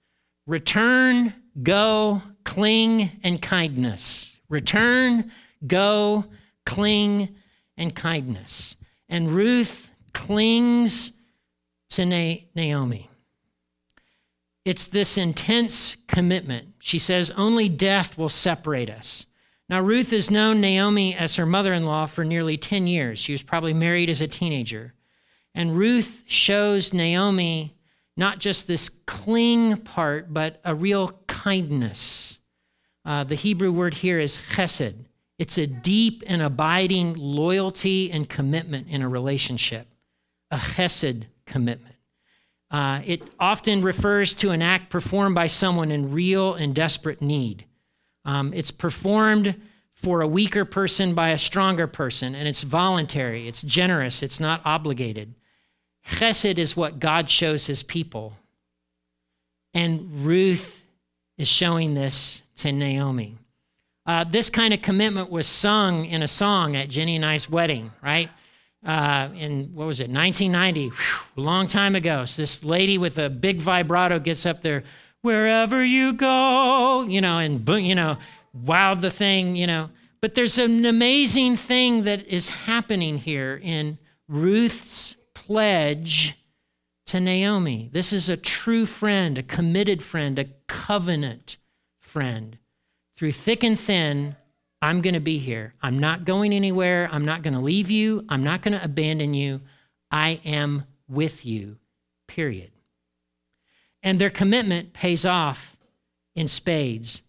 Return, 0.48 1.33
go, 1.62 2.24
cling, 2.43 3.12
and 3.24 3.39
kindness. 3.39 4.31
Return, 4.50 5.31
go, 5.67 6.25
cling, 6.65 7.36
and 7.77 7.95
kindness. 7.95 8.75
And 9.07 9.31
Ruth 9.31 9.91
clings 10.13 11.19
to 11.91 12.05
Naomi. 12.05 13.10
It's 14.63 14.85
this 14.85 15.17
intense 15.17 15.95
commitment. 16.07 16.73
She 16.79 16.99
says, 16.99 17.31
Only 17.31 17.67
death 17.67 18.17
will 18.17 18.29
separate 18.29 18.89
us. 18.89 19.25
Now, 19.69 19.81
Ruth 19.81 20.11
has 20.11 20.29
known 20.29 20.59
Naomi 20.59 21.15
as 21.15 21.37
her 21.37 21.45
mother 21.45 21.73
in 21.73 21.85
law 21.85 22.05
for 22.05 22.25
nearly 22.25 22.57
10 22.57 22.87
years. 22.87 23.19
She 23.19 23.31
was 23.31 23.41
probably 23.41 23.73
married 23.73 24.09
as 24.09 24.21
a 24.21 24.27
teenager. 24.27 24.93
And 25.55 25.75
Ruth 25.75 26.23
shows 26.27 26.93
Naomi 26.93 27.75
not 28.17 28.39
just 28.39 28.67
this 28.67 28.89
cling 28.89 29.77
part, 29.77 30.33
but 30.33 30.59
a 30.65 30.75
real 30.75 31.09
kindness. 31.27 32.37
Uh, 33.05 33.23
the 33.23 33.35
Hebrew 33.35 33.71
word 33.71 33.95
here 33.95 34.19
is 34.19 34.37
chesed. 34.37 35.05
It's 35.39 35.57
a 35.57 35.65
deep 35.65 36.21
and 36.27 36.41
abiding 36.41 37.15
loyalty 37.15 38.11
and 38.11 38.29
commitment 38.29 38.89
in 38.89 39.01
a 39.01 39.09
relationship, 39.09 39.87
a 40.51 40.57
chesed 40.57 41.25
commitment. 41.45 41.90
Uh, 42.71 43.01
it 43.05 43.29
often 43.37 43.81
refers 43.81 44.33
to 44.33 44.51
an 44.51 44.61
act 44.61 44.89
performed 44.89 45.35
by 45.35 45.45
someone 45.47 45.91
in 45.91 46.13
real 46.13 46.53
and 46.53 46.73
desperate 46.73 47.21
need. 47.21 47.65
Um, 48.23 48.53
it's 48.53 48.71
performed 48.71 49.55
for 49.93 50.21
a 50.21 50.27
weaker 50.27 50.63
person 50.63 51.13
by 51.13 51.29
a 51.29 51.37
stronger 51.37 51.85
person, 51.85 52.33
and 52.33 52.47
it's 52.47 52.63
voluntary, 52.63 53.47
it's 53.47 53.61
generous, 53.61 54.23
it's 54.23 54.39
not 54.39 54.61
obligated. 54.65 55.35
Chesed 56.07 56.57
is 56.57 56.75
what 56.75 56.99
God 56.99 57.29
shows 57.29 57.67
his 57.67 57.83
people. 57.83 58.37
And 59.73 60.25
Ruth 60.25 60.85
is 61.37 61.47
showing 61.47 61.93
this 61.93 62.43
to 62.57 62.71
Naomi. 62.71 63.37
Uh, 64.05 64.23
this 64.23 64.49
kind 64.49 64.73
of 64.73 64.81
commitment 64.81 65.29
was 65.29 65.45
sung 65.45 66.05
in 66.05 66.23
a 66.23 66.27
song 66.27 66.75
at 66.75 66.89
Jenny 66.89 67.15
and 67.15 67.25
I's 67.25 67.49
wedding, 67.49 67.91
right? 68.01 68.29
Uh, 68.83 69.29
in 69.35 69.69
what 69.75 69.85
was 69.85 70.00
it, 70.00 70.09
1990, 70.09 70.89
Whew, 70.89 70.93
a 71.38 71.41
long 71.41 71.67
time 71.67 71.95
ago. 71.95 72.25
So 72.25 72.41
this 72.41 72.63
lady 72.63 72.97
with 72.97 73.19
a 73.19 73.29
big 73.29 73.61
vibrato 73.61 74.17
gets 74.17 74.45
up 74.47 74.61
there, 74.61 74.83
wherever 75.21 75.85
you 75.85 76.13
go, 76.13 77.05
you 77.07 77.21
know, 77.21 77.38
and 77.38 77.63
boom, 77.63 77.81
you 77.81 77.93
know, 77.93 78.17
wowed 78.57 79.01
the 79.01 79.11
thing, 79.11 79.55
you 79.55 79.67
know. 79.67 79.89
But 80.19 80.35
there's 80.35 80.57
an 80.57 80.85
amazing 80.85 81.57
thing 81.57 82.03
that 82.03 82.27
is 82.27 82.50
happening 82.50 83.17
here 83.17 83.59
in 83.61 83.97
Ruth's 84.27 85.15
pledge 85.33 86.35
to 87.07 87.19
Naomi. 87.19 87.89
This 87.91 88.13
is 88.13 88.29
a 88.29 88.38
true 88.38 88.85
friend, 88.85 89.38
a 89.38 89.43
committed 89.43 90.01
friend, 90.01 90.39
a 90.39 90.45
covenant 90.67 91.57
friend. 92.00 92.57
Through 93.15 93.33
thick 93.33 93.63
and 93.63 93.79
thin, 93.79 94.35
I'm 94.81 95.01
going 95.01 95.13
to 95.13 95.19
be 95.19 95.38
here. 95.38 95.73
I'm 95.81 96.00
not 96.00 96.25
going 96.25 96.53
anywhere. 96.53 97.07
I'm 97.11 97.25
not 97.25 97.43
going 97.43 97.53
to 97.53 97.59
leave 97.59 97.91
you. 97.91 98.25
I'm 98.29 98.43
not 98.43 98.61
going 98.61 98.77
to 98.77 98.83
abandon 98.83 99.33
you. 99.33 99.61
I 100.09 100.41
am 100.43 100.85
with 101.07 101.45
you, 101.45 101.77
period. 102.27 102.71
And 104.01 104.19
their 104.19 104.29
commitment 104.29 104.93
pays 104.93 105.25
off 105.25 105.77
in 106.35 106.47
spades. 106.47 107.21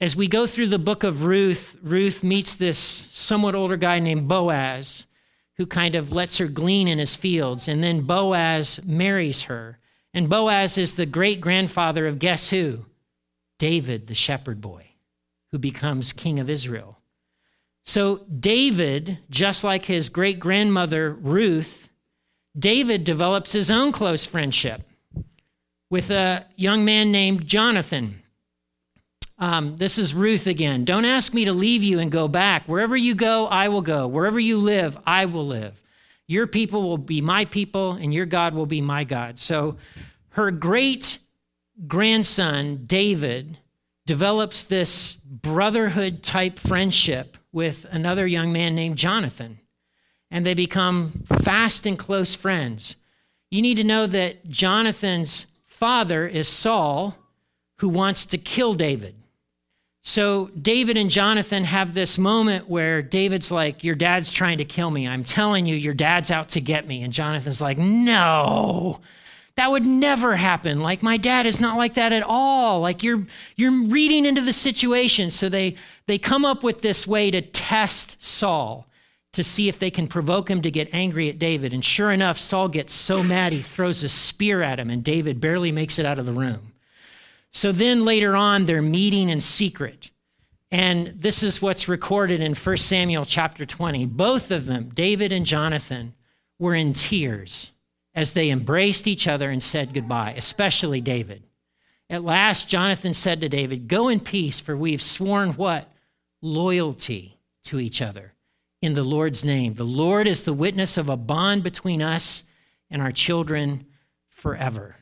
As 0.00 0.16
we 0.16 0.26
go 0.26 0.46
through 0.46 0.66
the 0.66 0.78
book 0.78 1.04
of 1.04 1.24
Ruth, 1.24 1.78
Ruth 1.82 2.22
meets 2.24 2.54
this 2.54 2.78
somewhat 2.78 3.54
older 3.54 3.76
guy 3.76 3.98
named 3.98 4.28
Boaz 4.28 5.06
who 5.56 5.66
kind 5.66 5.94
of 5.94 6.12
lets 6.12 6.38
her 6.38 6.48
glean 6.48 6.86
in 6.86 6.98
his 6.98 7.14
fields. 7.14 7.66
And 7.68 7.82
then 7.82 8.02
Boaz 8.02 8.80
marries 8.84 9.44
her. 9.44 9.78
And 10.12 10.28
Boaz 10.28 10.76
is 10.76 10.94
the 10.94 11.06
great 11.06 11.40
grandfather 11.40 12.06
of 12.06 12.18
guess 12.18 12.50
who? 12.50 12.86
David, 13.58 14.06
the 14.06 14.14
shepherd 14.14 14.60
boy, 14.60 14.85
who 15.56 15.60
becomes 15.60 16.12
king 16.12 16.38
of 16.38 16.50
Israel. 16.50 16.98
So, 17.82 18.26
David, 18.28 19.20
just 19.30 19.64
like 19.64 19.86
his 19.86 20.10
great 20.10 20.38
grandmother 20.38 21.14
Ruth, 21.14 21.88
David 22.58 23.04
develops 23.04 23.52
his 23.52 23.70
own 23.70 23.90
close 23.90 24.26
friendship 24.26 24.82
with 25.88 26.10
a 26.10 26.44
young 26.56 26.84
man 26.84 27.10
named 27.10 27.46
Jonathan. 27.46 28.22
Um, 29.38 29.76
this 29.76 29.96
is 29.96 30.12
Ruth 30.12 30.46
again. 30.46 30.84
Don't 30.84 31.06
ask 31.06 31.32
me 31.32 31.46
to 31.46 31.54
leave 31.54 31.82
you 31.82 32.00
and 32.00 32.12
go 32.12 32.28
back. 32.28 32.64
Wherever 32.66 32.94
you 32.96 33.14
go, 33.14 33.46
I 33.46 33.68
will 33.68 33.80
go. 33.80 34.06
Wherever 34.06 34.38
you 34.38 34.58
live, 34.58 34.98
I 35.06 35.24
will 35.24 35.46
live. 35.46 35.82
Your 36.26 36.46
people 36.46 36.82
will 36.82 36.98
be 36.98 37.22
my 37.22 37.46
people, 37.46 37.92
and 37.92 38.12
your 38.12 38.26
God 38.26 38.52
will 38.52 38.66
be 38.66 38.82
my 38.82 39.04
God. 39.04 39.38
So 39.38 39.78
her 40.30 40.50
great 40.50 41.18
grandson, 41.86 42.84
David, 42.84 43.56
develops 44.06 44.62
this 44.62 45.16
brotherhood 45.16 46.22
type 46.22 46.58
friendship 46.58 47.36
with 47.52 47.86
another 47.90 48.26
young 48.26 48.52
man 48.52 48.74
named 48.74 48.96
Jonathan, 48.96 49.60
and 50.30 50.46
they 50.46 50.54
become 50.54 51.24
fast 51.42 51.86
and 51.86 51.98
close 51.98 52.34
friends. 52.34 52.96
You 53.50 53.62
need 53.62 53.76
to 53.76 53.84
know 53.84 54.06
that 54.06 54.48
Jonathan's 54.48 55.46
father 55.66 56.26
is 56.26 56.48
Saul, 56.48 57.16
who 57.78 57.88
wants 57.88 58.24
to 58.26 58.38
kill 58.38 58.74
David. 58.74 59.14
So 60.02 60.50
David 60.60 60.96
and 60.96 61.10
Jonathan 61.10 61.64
have 61.64 61.92
this 61.92 62.16
moment 62.16 62.68
where 62.68 63.02
David's 63.02 63.50
like, 63.50 63.82
Your 63.82 63.96
dad's 63.96 64.32
trying 64.32 64.58
to 64.58 64.64
kill 64.64 64.90
me. 64.90 65.06
I'm 65.06 65.24
telling 65.24 65.66
you, 65.66 65.74
your 65.74 65.94
dad's 65.94 66.30
out 66.30 66.50
to 66.50 66.60
get 66.60 66.86
me. 66.86 67.02
And 67.02 67.12
Jonathan's 67.12 67.60
like, 67.60 67.76
No, 67.76 69.00
that 69.56 69.70
would 69.70 69.86
never 69.86 70.36
happen. 70.36 70.80
Like, 70.80 71.02
my 71.02 71.16
dad 71.16 71.46
is 71.46 71.60
not 71.60 71.78
like 71.78 71.94
that 71.94 72.12
at 72.12 72.22
all. 72.22 72.80
Like, 72.80 73.02
you're, 73.02 73.26
you're 73.56 73.86
reading 73.86 74.26
into 74.26 74.42
the 74.42 74.52
situation. 74.52 75.30
So 75.30 75.48
they, 75.48 75.76
they 76.06 76.18
come 76.18 76.44
up 76.44 76.62
with 76.62 76.82
this 76.82 77.06
way 77.06 77.30
to 77.30 77.40
test 77.40 78.22
Saul 78.22 78.86
to 79.32 79.42
see 79.42 79.68
if 79.68 79.78
they 79.78 79.90
can 79.90 80.08
provoke 80.08 80.50
him 80.50 80.60
to 80.62 80.70
get 80.70 80.92
angry 80.92 81.28
at 81.30 81.38
David. 81.38 81.72
And 81.72 81.84
sure 81.84 82.12
enough, 82.12 82.38
Saul 82.38 82.68
gets 82.68 82.94
so 82.94 83.22
mad 83.22 83.52
he 83.52 83.62
throws 83.62 84.02
a 84.02 84.08
spear 84.08 84.62
at 84.62 84.78
him, 84.78 84.90
and 84.90 85.02
David 85.02 85.40
barely 85.40 85.72
makes 85.72 85.98
it 85.98 86.06
out 86.06 86.18
of 86.18 86.26
the 86.26 86.32
room. 86.32 86.72
So 87.50 87.72
then 87.72 88.04
later 88.04 88.36
on, 88.36 88.66
they're 88.66 88.82
meeting 88.82 89.30
in 89.30 89.40
secret. 89.40 90.10
And 90.70 91.08
this 91.16 91.42
is 91.42 91.62
what's 91.62 91.88
recorded 91.88 92.40
in 92.40 92.54
1 92.54 92.76
Samuel 92.76 93.24
chapter 93.24 93.64
20. 93.64 94.04
Both 94.06 94.50
of 94.50 94.66
them, 94.66 94.90
David 94.94 95.32
and 95.32 95.46
Jonathan, 95.46 96.14
were 96.58 96.74
in 96.74 96.92
tears 96.92 97.70
as 98.16 98.32
they 98.32 98.50
embraced 98.50 99.06
each 99.06 99.28
other 99.28 99.50
and 99.50 99.62
said 99.62 99.92
goodbye, 99.92 100.34
especially 100.36 101.02
David. 101.02 101.44
At 102.08 102.24
last, 102.24 102.68
Jonathan 102.68 103.12
said 103.12 103.42
to 103.42 103.48
David, 103.48 103.86
Go 103.86 104.08
in 104.08 104.20
peace, 104.20 104.58
for 104.58 104.76
we've 104.76 105.02
sworn 105.02 105.50
what? 105.52 105.92
Loyalty 106.40 107.38
to 107.64 107.78
each 107.78 108.00
other 108.00 108.32
in 108.80 108.94
the 108.94 109.04
Lord's 109.04 109.44
name. 109.44 109.74
The 109.74 109.84
Lord 109.84 110.26
is 110.26 110.42
the 110.42 110.52
witness 110.54 110.96
of 110.96 111.08
a 111.08 111.16
bond 111.16 111.62
between 111.62 112.00
us 112.00 112.44
and 112.90 113.02
our 113.02 113.12
children 113.12 113.84
forever. 114.28 114.96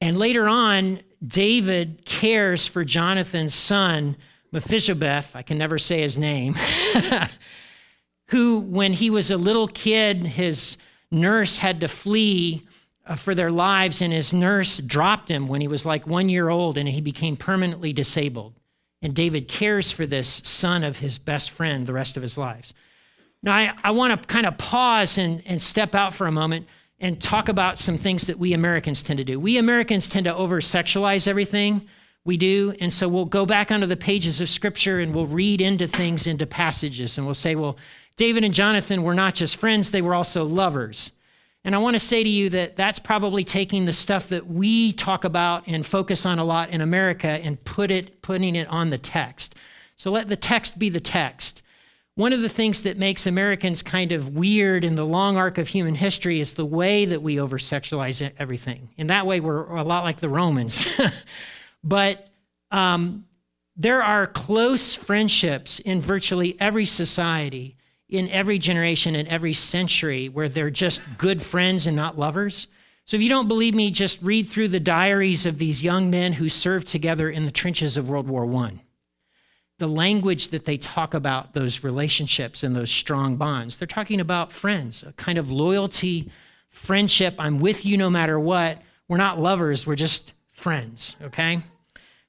And 0.00 0.18
later 0.18 0.46
on, 0.46 1.00
David 1.24 2.04
cares 2.04 2.66
for 2.66 2.84
Jonathan's 2.84 3.54
son, 3.54 4.16
Mephibosheth, 4.52 5.34
I 5.34 5.42
can 5.42 5.56
never 5.56 5.78
say 5.78 6.02
his 6.02 6.18
name, 6.18 6.56
who, 8.28 8.60
when 8.60 8.92
he 8.92 9.08
was 9.08 9.30
a 9.30 9.36
little 9.36 9.68
kid, 9.68 10.26
his 10.26 10.76
nurse 11.10 11.58
had 11.58 11.80
to 11.80 11.88
flee 11.88 12.66
uh, 13.06 13.14
for 13.14 13.34
their 13.34 13.50
lives, 13.50 14.00
and 14.00 14.12
his 14.12 14.32
nurse 14.32 14.78
dropped 14.78 15.28
him 15.28 15.48
when 15.48 15.60
he 15.60 15.68
was 15.68 15.84
like 15.84 16.06
one 16.06 16.28
year 16.28 16.48
old 16.48 16.78
and 16.78 16.88
he 16.88 17.00
became 17.00 17.36
permanently 17.36 17.92
disabled. 17.92 18.54
And 19.02 19.14
David 19.14 19.48
cares 19.48 19.90
for 19.90 20.06
this 20.06 20.28
son 20.28 20.82
of 20.82 20.98
his 20.98 21.18
best 21.18 21.50
friend 21.50 21.86
the 21.86 21.92
rest 21.92 22.16
of 22.16 22.22
his 22.22 22.38
lives. 22.38 22.72
Now, 23.42 23.54
I, 23.54 23.74
I 23.84 23.90
want 23.90 24.18
to 24.18 24.26
kind 24.26 24.46
of 24.46 24.56
pause 24.56 25.18
and, 25.18 25.42
and 25.44 25.60
step 25.60 25.94
out 25.94 26.14
for 26.14 26.26
a 26.26 26.32
moment 26.32 26.66
and 26.98 27.20
talk 27.20 27.50
about 27.50 27.78
some 27.78 27.98
things 27.98 28.26
that 28.26 28.38
we 28.38 28.54
Americans 28.54 29.02
tend 29.02 29.18
to 29.18 29.24
do. 29.24 29.38
We 29.38 29.58
Americans 29.58 30.08
tend 30.08 30.24
to 30.24 30.34
over 30.34 30.60
sexualize 30.60 31.28
everything 31.28 31.86
we 32.24 32.38
do. 32.38 32.74
And 32.80 32.90
so 32.90 33.06
we'll 33.06 33.26
go 33.26 33.44
back 33.44 33.70
onto 33.70 33.86
the 33.86 33.96
pages 33.96 34.40
of 34.40 34.48
scripture 34.48 35.00
and 35.00 35.14
we'll 35.14 35.26
read 35.26 35.60
into 35.60 35.86
things, 35.86 36.26
into 36.26 36.46
passages, 36.46 37.18
and 37.18 37.26
we'll 37.26 37.34
say, 37.34 37.54
well, 37.54 37.76
David 38.16 38.44
and 38.44 38.54
Jonathan 38.54 39.02
were 39.02 39.14
not 39.14 39.34
just 39.34 39.56
friends, 39.56 39.90
they 39.90 40.02
were 40.02 40.14
also 40.14 40.44
lovers. 40.44 41.12
And 41.64 41.74
I 41.74 41.78
want 41.78 41.94
to 41.94 42.00
say 42.00 42.22
to 42.22 42.28
you 42.28 42.50
that 42.50 42.76
that's 42.76 42.98
probably 42.98 43.42
taking 43.42 43.86
the 43.86 43.92
stuff 43.92 44.28
that 44.28 44.46
we 44.46 44.92
talk 44.92 45.24
about 45.24 45.66
and 45.66 45.84
focus 45.84 46.26
on 46.26 46.38
a 46.38 46.44
lot 46.44 46.68
in 46.70 46.82
America 46.82 47.26
and 47.26 47.62
put 47.64 47.90
it 47.90 48.20
putting 48.20 48.54
it 48.54 48.68
on 48.68 48.90
the 48.90 48.98
text. 48.98 49.54
So 49.96 50.10
let 50.10 50.28
the 50.28 50.36
text 50.36 50.78
be 50.78 50.90
the 50.90 51.00
text. 51.00 51.62
One 52.16 52.32
of 52.32 52.42
the 52.42 52.48
things 52.48 52.82
that 52.82 52.96
makes 52.96 53.26
Americans 53.26 53.82
kind 53.82 54.12
of 54.12 54.36
weird 54.36 54.84
in 54.84 54.94
the 54.94 55.06
long 55.06 55.36
arc 55.36 55.58
of 55.58 55.68
human 55.68 55.96
history 55.96 56.38
is 56.38 56.54
the 56.54 56.66
way 56.66 57.06
that 57.06 57.22
we 57.22 57.40
over 57.40 57.58
sexualize 57.58 58.30
everything. 58.38 58.90
In 58.96 59.08
that 59.08 59.26
way, 59.26 59.40
we're 59.40 59.66
a 59.74 59.82
lot 59.82 60.04
like 60.04 60.18
the 60.18 60.28
Romans. 60.28 60.86
but 61.84 62.28
um, 62.70 63.24
there 63.76 64.02
are 64.02 64.26
close 64.28 64.94
friendships 64.94 65.80
in 65.80 66.00
virtually 66.00 66.56
every 66.60 66.84
society 66.84 67.76
in 68.08 68.28
every 68.30 68.58
generation 68.58 69.16
and 69.16 69.26
every 69.28 69.52
century 69.52 70.28
where 70.28 70.48
they're 70.48 70.70
just 70.70 71.02
good 71.18 71.42
friends 71.42 71.86
and 71.86 71.96
not 71.96 72.18
lovers. 72.18 72.68
So 73.06 73.16
if 73.16 73.22
you 73.22 73.28
don't 73.28 73.48
believe 73.48 73.74
me, 73.74 73.90
just 73.90 74.22
read 74.22 74.48
through 74.48 74.68
the 74.68 74.80
diaries 74.80 75.46
of 75.46 75.58
these 75.58 75.82
young 75.82 76.10
men 76.10 76.34
who 76.34 76.48
served 76.48 76.88
together 76.88 77.28
in 77.28 77.44
the 77.44 77.50
trenches 77.50 77.96
of 77.96 78.08
World 78.08 78.28
War 78.28 78.50
I. 78.64 78.80
The 79.78 79.88
language 79.88 80.48
that 80.48 80.64
they 80.64 80.76
talk 80.76 81.14
about 81.14 81.52
those 81.52 81.82
relationships 81.82 82.62
and 82.62 82.76
those 82.76 82.90
strong 82.90 83.36
bonds, 83.36 83.76
they're 83.76 83.86
talking 83.86 84.20
about 84.20 84.52
friends, 84.52 85.02
a 85.02 85.12
kind 85.12 85.36
of 85.36 85.50
loyalty, 85.50 86.30
friendship. 86.68 87.34
I'm 87.38 87.58
with 87.58 87.84
you 87.84 87.96
no 87.96 88.08
matter 88.08 88.38
what. 88.38 88.80
We're 89.08 89.16
not 89.16 89.38
lovers, 89.40 89.86
we're 89.86 89.96
just 89.96 90.32
friends, 90.52 91.16
okay? 91.22 91.60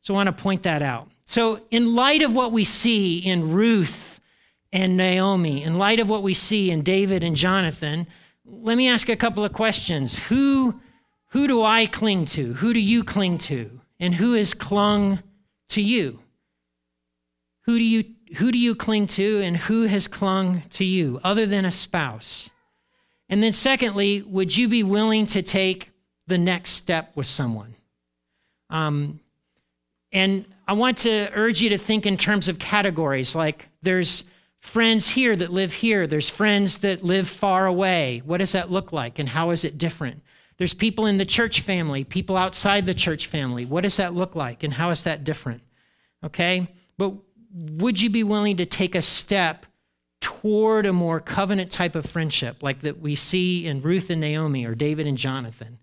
So 0.01 0.13
I 0.13 0.17
want 0.17 0.35
to 0.35 0.43
point 0.43 0.63
that 0.63 0.81
out. 0.81 1.09
So, 1.27 1.61
in 1.71 1.95
light 1.95 2.21
of 2.21 2.35
what 2.35 2.51
we 2.51 2.63
see 2.63 3.17
in 3.17 3.51
Ruth 3.51 4.14
and 4.75 4.97
Naomi, 4.97 5.63
in 5.63 5.77
light 5.77 6.01
of 6.01 6.09
what 6.09 6.21
we 6.21 6.33
see 6.33 6.69
in 6.69 6.81
David 6.81 7.23
and 7.23 7.33
Jonathan, 7.33 8.07
let 8.43 8.75
me 8.75 8.89
ask 8.89 9.07
a 9.07 9.15
couple 9.15 9.45
of 9.45 9.53
questions. 9.53 10.19
Who, 10.27 10.81
who 11.27 11.47
do 11.47 11.63
I 11.63 11.85
cling 11.85 12.25
to? 12.25 12.51
Who 12.55 12.73
do 12.73 12.81
you 12.81 13.05
cling 13.05 13.37
to? 13.37 13.79
And 14.01 14.13
who 14.13 14.33
has 14.33 14.53
clung 14.53 15.23
to 15.69 15.81
you? 15.81 16.19
Who 17.61 17.79
do 17.79 17.85
you, 17.85 18.03
who 18.35 18.51
do 18.51 18.59
you 18.59 18.75
cling 18.75 19.07
to 19.07 19.39
and 19.41 19.55
who 19.55 19.83
has 19.83 20.09
clung 20.09 20.63
to 20.71 20.83
you 20.83 21.21
other 21.23 21.45
than 21.45 21.63
a 21.63 21.71
spouse? 21.71 22.49
And 23.29 23.41
then, 23.41 23.53
secondly, 23.53 24.23
would 24.23 24.57
you 24.57 24.67
be 24.67 24.83
willing 24.83 25.25
to 25.27 25.41
take 25.41 25.91
the 26.27 26.37
next 26.37 26.71
step 26.71 27.13
with 27.15 27.27
someone? 27.27 27.75
Um, 28.69 29.21
and 30.11 30.43
I 30.67 30.73
want 30.73 30.97
to 30.99 31.31
urge 31.33 31.61
you 31.61 31.69
to 31.69 31.77
think 31.77 32.05
in 32.05 32.17
terms 32.17 32.49
of 32.49 32.59
categories 32.59 33.35
like 33.35 33.69
there's 33.81 34.25
friends 34.65 35.09
here 35.09 35.35
that 35.35 35.53
live 35.53 35.71
here. 35.71 36.07
There's 36.07 36.29
friends 36.29 36.79
that 36.79 37.03
live 37.03 37.29
far 37.29 37.67
away. 37.67 38.21
What 38.25 38.39
does 38.39 38.53
that 38.53 38.71
look 38.71 38.91
like 38.91 39.19
and 39.19 39.29
how 39.29 39.51
is 39.51 39.63
it 39.63 39.77
different? 39.77 40.21
There's 40.57 40.73
people 40.73 41.05
in 41.05 41.17
the 41.17 41.25
church 41.25 41.61
family, 41.61 42.03
people 42.03 42.35
outside 42.35 42.85
the 42.85 42.93
church 42.93 43.27
family. 43.27 43.65
What 43.65 43.81
does 43.81 43.97
that 43.97 44.13
look 44.13 44.35
like 44.35 44.63
and 44.63 44.73
how 44.73 44.89
is 44.89 45.03
that 45.03 45.23
different? 45.23 45.61
Okay? 46.23 46.67
But 46.97 47.13
would 47.53 48.01
you 48.01 48.09
be 48.09 48.23
willing 48.23 48.57
to 48.57 48.65
take 48.65 48.95
a 48.95 49.01
step 49.01 49.65
toward 50.19 50.85
a 50.85 50.93
more 50.93 51.19
covenant 51.19 51.71
type 51.71 51.95
of 51.95 52.05
friendship 52.05 52.63
like 52.63 52.79
that 52.79 52.99
we 52.99 53.15
see 53.15 53.67
in 53.67 53.81
Ruth 53.81 54.09
and 54.09 54.19
Naomi 54.19 54.65
or 54.65 54.75
David 54.75 55.07
and 55.07 55.17
Jonathan? 55.17 55.79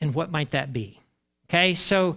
And 0.00 0.14
what 0.14 0.30
might 0.30 0.50
that 0.50 0.72
be? 0.72 1.00
Okay? 1.48 1.74
So 1.74 2.16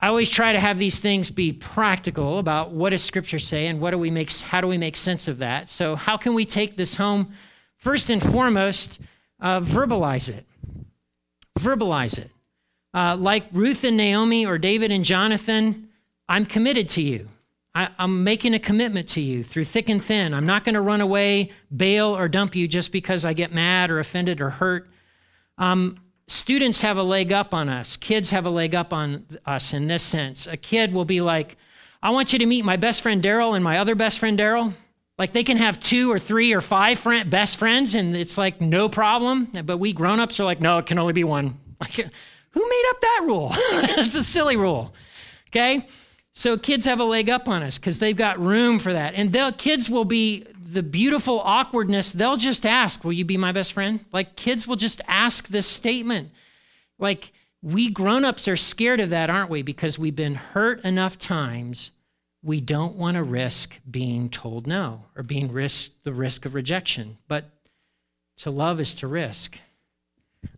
I 0.00 0.06
always 0.06 0.30
try 0.30 0.52
to 0.52 0.60
have 0.60 0.78
these 0.78 1.00
things 1.00 1.28
be 1.28 1.52
practical 1.52 2.38
about 2.38 2.70
what 2.70 2.90
does 2.90 3.02
scripture 3.02 3.40
say 3.40 3.66
and 3.66 3.80
what 3.80 3.90
do 3.90 3.98
we 3.98 4.10
make 4.10 4.30
how 4.30 4.60
do 4.60 4.68
we 4.68 4.78
make 4.78 4.94
sense 4.94 5.26
of 5.26 5.38
that. 5.38 5.68
So 5.68 5.96
how 5.96 6.16
can 6.16 6.34
we 6.34 6.44
take 6.44 6.76
this 6.76 6.96
home? 6.96 7.32
First 7.76 8.08
and 8.10 8.22
foremost, 8.22 9.00
uh, 9.40 9.60
verbalize 9.60 10.30
it. 10.30 10.44
Verbalize 11.58 12.18
it. 12.18 12.30
Uh, 12.94 13.16
like 13.16 13.46
Ruth 13.52 13.84
and 13.84 13.96
Naomi 13.96 14.46
or 14.46 14.58
David 14.58 14.92
and 14.92 15.04
Jonathan, 15.04 15.88
I'm 16.28 16.46
committed 16.46 16.88
to 16.90 17.02
you. 17.02 17.28
I, 17.74 17.90
am 17.98 18.24
making 18.24 18.54
a 18.54 18.58
commitment 18.58 19.08
to 19.10 19.20
you 19.20 19.42
through 19.44 19.64
thick 19.64 19.88
and 19.88 20.02
thin. 20.02 20.34
I'm 20.34 20.46
not 20.46 20.64
going 20.64 20.74
to 20.74 20.80
run 20.80 21.00
away, 21.00 21.50
bail, 21.76 22.16
or 22.16 22.28
dump 22.28 22.56
you 22.56 22.66
just 22.66 22.92
because 22.92 23.24
I 23.24 23.34
get 23.34 23.52
mad 23.52 23.90
or 23.90 24.00
offended 24.00 24.40
or 24.40 24.50
hurt. 24.50 24.88
Um, 25.58 26.00
students 26.28 26.82
have 26.82 26.96
a 26.96 27.02
leg 27.02 27.32
up 27.32 27.52
on 27.52 27.68
us. 27.68 27.96
Kids 27.96 28.30
have 28.30 28.46
a 28.46 28.50
leg 28.50 28.74
up 28.74 28.92
on 28.92 29.26
us 29.44 29.74
in 29.74 29.88
this 29.88 30.02
sense. 30.02 30.46
A 30.46 30.56
kid 30.56 30.92
will 30.92 31.04
be 31.04 31.20
like, 31.20 31.56
I 32.02 32.10
want 32.10 32.32
you 32.32 32.38
to 32.38 32.46
meet 32.46 32.64
my 32.64 32.76
best 32.76 33.02
friend 33.02 33.22
Daryl 33.22 33.54
and 33.54 33.64
my 33.64 33.78
other 33.78 33.94
best 33.94 34.20
friend 34.20 34.38
Daryl. 34.38 34.74
Like 35.18 35.32
they 35.32 35.42
can 35.42 35.56
have 35.56 35.80
two 35.80 36.12
or 36.12 36.18
three 36.18 36.52
or 36.52 36.60
five 36.60 36.98
friend, 37.00 37.28
best 37.28 37.56
friends, 37.56 37.96
and 37.96 38.16
it's 38.16 38.38
like 38.38 38.60
no 38.60 38.88
problem. 38.88 39.46
But 39.64 39.78
we 39.78 39.92
grown 39.92 40.20
ups 40.20 40.38
are 40.38 40.44
like, 40.44 40.60
no, 40.60 40.78
it 40.78 40.86
can 40.86 40.98
only 40.98 41.14
be 41.14 41.24
one. 41.24 41.58
Like, 41.80 42.10
who 42.50 42.68
made 42.68 42.84
up 42.90 43.00
that 43.00 43.22
rule? 43.24 43.50
it's 43.54 44.16
a 44.16 44.24
silly 44.24 44.56
rule. 44.56 44.92
Okay? 45.50 45.86
So 46.32 46.56
kids 46.56 46.86
have 46.86 46.98
a 46.98 47.04
leg 47.04 47.30
up 47.30 47.48
on 47.48 47.62
us 47.62 47.78
because 47.78 48.00
they've 48.00 48.16
got 48.16 48.40
room 48.40 48.80
for 48.80 48.92
that. 48.92 49.14
And 49.14 49.32
the 49.32 49.54
kids 49.56 49.88
will 49.88 50.04
be 50.04 50.44
the 50.72 50.82
beautiful 50.82 51.40
awkwardness, 51.40 52.12
they'll 52.12 52.36
just 52.36 52.66
ask, 52.66 53.04
Will 53.04 53.12
you 53.12 53.24
be 53.24 53.36
my 53.36 53.52
best 53.52 53.72
friend? 53.72 54.04
Like 54.12 54.36
kids 54.36 54.66
will 54.66 54.76
just 54.76 55.00
ask 55.08 55.48
this 55.48 55.66
statement. 55.66 56.30
Like 56.98 57.32
we 57.62 57.90
grown-ups 57.90 58.46
are 58.48 58.56
scared 58.56 59.00
of 59.00 59.10
that, 59.10 59.30
aren't 59.30 59.50
we? 59.50 59.62
Because 59.62 59.98
we've 59.98 60.14
been 60.14 60.34
hurt 60.34 60.84
enough 60.84 61.18
times, 61.18 61.92
we 62.42 62.60
don't 62.60 62.96
want 62.96 63.16
to 63.16 63.22
risk 63.22 63.80
being 63.90 64.28
told 64.28 64.66
no 64.66 65.04
or 65.16 65.22
being 65.22 65.50
risk 65.50 66.02
the 66.04 66.12
risk 66.12 66.44
of 66.44 66.54
rejection. 66.54 67.18
But 67.26 67.50
to 68.38 68.50
love 68.50 68.80
is 68.80 68.94
to 68.94 69.06
risk. 69.06 69.58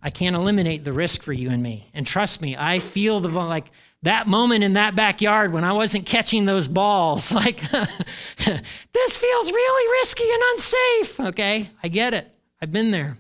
I 0.03 0.11
can't 0.11 0.37
eliminate 0.37 0.85
the 0.85 0.93
risk 0.93 1.23
for 1.23 1.33
you 1.33 1.51
and 1.51 1.63
me. 1.63 1.89
And 1.95 2.07
trust 2.07 2.43
me, 2.43 2.57
I 2.57 2.81
feel 2.81 3.21
the 3.21 3.29
like 3.29 3.71
that 4.03 4.27
moment 4.27 4.65
in 4.65 4.75
that 4.75 4.97
backyard 4.97 5.53
when 5.53 5.65
I 5.65 5.73
wasn't 5.73 6.07
catching 6.07 6.45
those 6.45 6.69
balls, 6.69 7.33
like, 7.33 7.61
this 7.71 9.17
feels 9.17 9.53
really 9.53 9.93
risky 10.01 10.25
and 10.33 10.43
unsafe. 10.53 11.21
Okay, 11.29 11.69
I 11.83 11.89
get 11.89 12.15
it. 12.15 12.31
I've 12.63 12.73
been 12.73 12.91
there. 12.91 13.19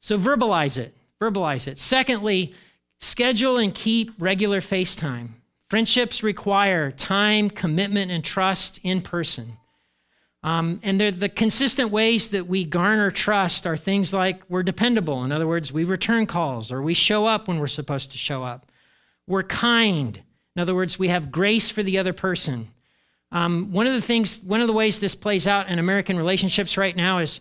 So 0.00 0.18
verbalize 0.18 0.78
it. 0.78 0.94
Verbalize 1.20 1.68
it. 1.68 1.78
Secondly, 1.78 2.54
schedule 2.98 3.58
and 3.58 3.74
keep 3.74 4.12
regular 4.18 4.60
FaceTime. 4.60 5.28
Friendships 5.68 6.22
require 6.22 6.90
time, 6.90 7.50
commitment, 7.50 8.10
and 8.10 8.24
trust 8.24 8.80
in 8.82 9.02
person. 9.02 9.56
Um, 10.42 10.80
and 10.82 10.98
the 11.00 11.28
consistent 11.28 11.90
ways 11.90 12.28
that 12.28 12.46
we 12.46 12.64
garner 12.64 13.10
trust 13.10 13.66
are 13.66 13.76
things 13.76 14.14
like 14.14 14.40
we're 14.48 14.62
dependable. 14.62 15.22
In 15.22 15.32
other 15.32 15.46
words, 15.46 15.70
we 15.70 15.84
return 15.84 16.26
calls 16.26 16.72
or 16.72 16.80
we 16.80 16.94
show 16.94 17.26
up 17.26 17.46
when 17.46 17.58
we're 17.58 17.66
supposed 17.66 18.10
to 18.12 18.18
show 18.18 18.42
up. 18.42 18.69
We're 19.30 19.44
kind. 19.44 20.20
In 20.56 20.60
other 20.60 20.74
words, 20.74 20.98
we 20.98 21.06
have 21.06 21.30
grace 21.30 21.70
for 21.70 21.84
the 21.84 21.98
other 21.98 22.12
person. 22.12 22.68
Um, 23.30 23.72
one 23.72 23.86
of 23.86 23.92
the 23.92 24.00
things, 24.00 24.42
one 24.42 24.60
of 24.60 24.66
the 24.66 24.72
ways 24.72 24.98
this 24.98 25.14
plays 25.14 25.46
out 25.46 25.68
in 25.68 25.78
American 25.78 26.16
relationships 26.16 26.76
right 26.76 26.96
now 26.96 27.18
is 27.18 27.40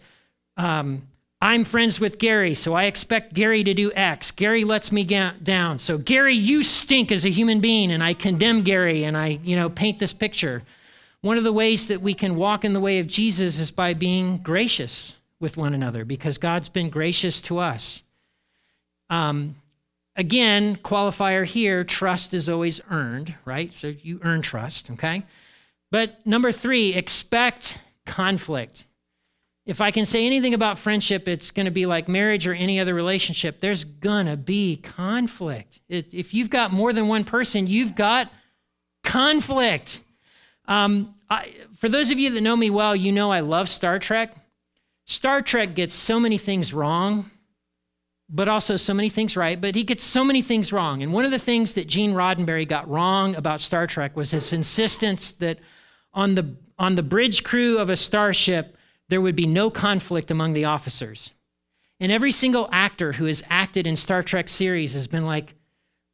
um, 0.55 1.01
I'm 1.41 1.63
friends 1.63 1.99
with 1.99 2.19
Gary, 2.19 2.53
so 2.53 2.75
I 2.75 2.83
expect 2.83 3.33
Gary 3.33 3.63
to 3.63 3.73
do 3.73 3.91
X. 3.93 4.29
Gary 4.29 4.65
lets 4.65 4.91
me 4.91 5.03
ga- 5.03 5.33
down. 5.41 5.79
So, 5.79 5.97
Gary, 5.97 6.35
you 6.35 6.61
stink 6.61 7.11
as 7.11 7.25
a 7.25 7.29
human 7.31 7.59
being, 7.59 7.91
and 7.91 8.03
I 8.03 8.13
condemn 8.13 8.61
Gary 8.61 9.03
and 9.03 9.17
I, 9.17 9.39
you 9.43 9.55
know, 9.55 9.67
paint 9.67 9.97
this 9.97 10.13
picture. 10.13 10.61
One 11.21 11.39
of 11.39 11.43
the 11.43 11.51
ways 11.51 11.87
that 11.87 12.01
we 12.01 12.13
can 12.13 12.35
walk 12.35 12.63
in 12.63 12.73
the 12.73 12.79
way 12.79 12.99
of 12.99 13.07
Jesus 13.07 13.57
is 13.57 13.71
by 13.71 13.95
being 13.95 14.37
gracious 14.37 15.15
with 15.39 15.57
one 15.57 15.73
another 15.73 16.05
because 16.05 16.37
God's 16.37 16.69
been 16.69 16.91
gracious 16.91 17.41
to 17.41 17.57
us. 17.57 18.03
Um, 19.09 19.55
again, 20.19 20.75
qualifier 20.75 21.45
here 21.45 21.85
trust 21.85 22.33
is 22.33 22.49
always 22.49 22.81
earned, 22.91 23.33
right? 23.45 23.73
So 23.73 23.87
you 23.87 24.19
earn 24.21 24.41
trust, 24.41 24.91
okay? 24.91 25.23
But 25.91 26.23
number 26.27 26.51
three, 26.51 26.93
expect 26.93 27.79
conflict. 28.05 28.85
If 29.65 29.79
I 29.79 29.91
can 29.91 30.03
say 30.03 30.25
anything 30.25 30.53
about 30.53 30.77
friendship, 30.77 31.27
it's 31.27 31.51
going 31.51 31.67
to 31.67 31.71
be 31.71 31.85
like 31.85 32.09
marriage 32.09 32.45
or 32.45 32.53
any 32.53 32.81
other 32.81 32.93
relationship. 32.93 33.59
There's 33.59 33.85
going 33.85 34.25
to 34.25 34.35
be 34.35 34.75
conflict. 34.77 35.79
If 35.87 36.33
you've 36.33 36.49
got 36.49 36.73
more 36.73 36.91
than 36.91 37.07
one 37.07 37.23
person, 37.23 37.65
you've 37.65 37.95
got 37.95 38.29
conflict. 39.03 40.01
Um, 40.67 41.15
I, 41.29 41.53
for 41.77 41.87
those 41.87 42.11
of 42.11 42.19
you 42.19 42.31
that 42.31 42.41
know 42.41 42.57
me 42.57 42.69
well, 42.69 42.95
you 42.95 43.13
know 43.13 43.31
I 43.31 43.39
love 43.39 43.69
Star 43.69 43.99
Trek. 43.99 44.35
Star 45.05 45.41
Trek 45.41 45.75
gets 45.75 45.95
so 45.95 46.19
many 46.19 46.37
things 46.37 46.73
wrong, 46.73 47.31
but 48.29 48.47
also 48.47 48.75
so 48.75 48.93
many 48.93 49.09
things 49.09 49.35
right, 49.35 49.59
but 49.59 49.75
he 49.75 49.83
gets 49.83 50.03
so 50.03 50.23
many 50.23 50.41
things 50.41 50.71
wrong. 50.71 51.01
And 51.01 51.11
one 51.11 51.25
of 51.25 51.31
the 51.31 51.39
things 51.39 51.73
that 51.73 51.87
Gene 51.87 52.13
Roddenberry 52.13 52.67
got 52.67 52.87
wrong 52.87 53.35
about 53.35 53.59
Star 53.59 53.87
Trek 53.87 54.15
was 54.15 54.31
his 54.31 54.53
insistence 54.53 55.31
that 55.31 55.59
on 56.13 56.35
the, 56.35 56.55
on 56.77 56.95
the 56.95 57.03
bridge 57.03 57.43
crew 57.43 57.79
of 57.79 57.89
a 57.89 57.95
starship, 57.95 58.77
there 59.07 59.21
would 59.21 59.35
be 59.35 59.47
no 59.47 59.71
conflict 59.71 60.29
among 60.29 60.53
the 60.53 60.65
officers. 60.65 61.31
And 61.99 62.11
every 62.11 62.31
single 62.31 62.69
actor 62.71 63.13
who 63.13 63.25
has 63.25 63.43
acted 63.49 63.87
in 63.87 63.95
Star 63.95 64.21
Trek 64.21 64.47
series 64.47 64.93
has 64.93 65.07
been 65.07 65.25
like, 65.25 65.55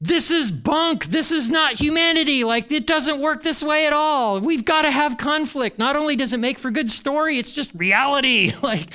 this 0.02 0.32
is 0.32 0.52
bunk. 0.52 1.06
This 1.06 1.32
is 1.32 1.50
not 1.50 1.74
humanity. 1.74 2.44
Like, 2.44 2.72
it 2.72 2.88
doesn't 2.88 3.22
work 3.22 3.44
this 3.44 3.64
way 3.64 3.88
at 3.88 3.94
all. 3.94 4.40
We've 4.40 4.66
got 4.66 4.84
to 4.84 4.92
have 4.92 5.18
conflict. 5.18 5.80
Not 5.80 5.96
only 5.96 6.16
does 6.16 6.34
it 6.34 6.40
make 6.40 6.58
for 6.60 6.72
good 6.72 6.92
story, 6.92 7.38
it's 7.38 7.52
just 7.52 7.74
reality. 7.74 8.52
like, 8.64 8.88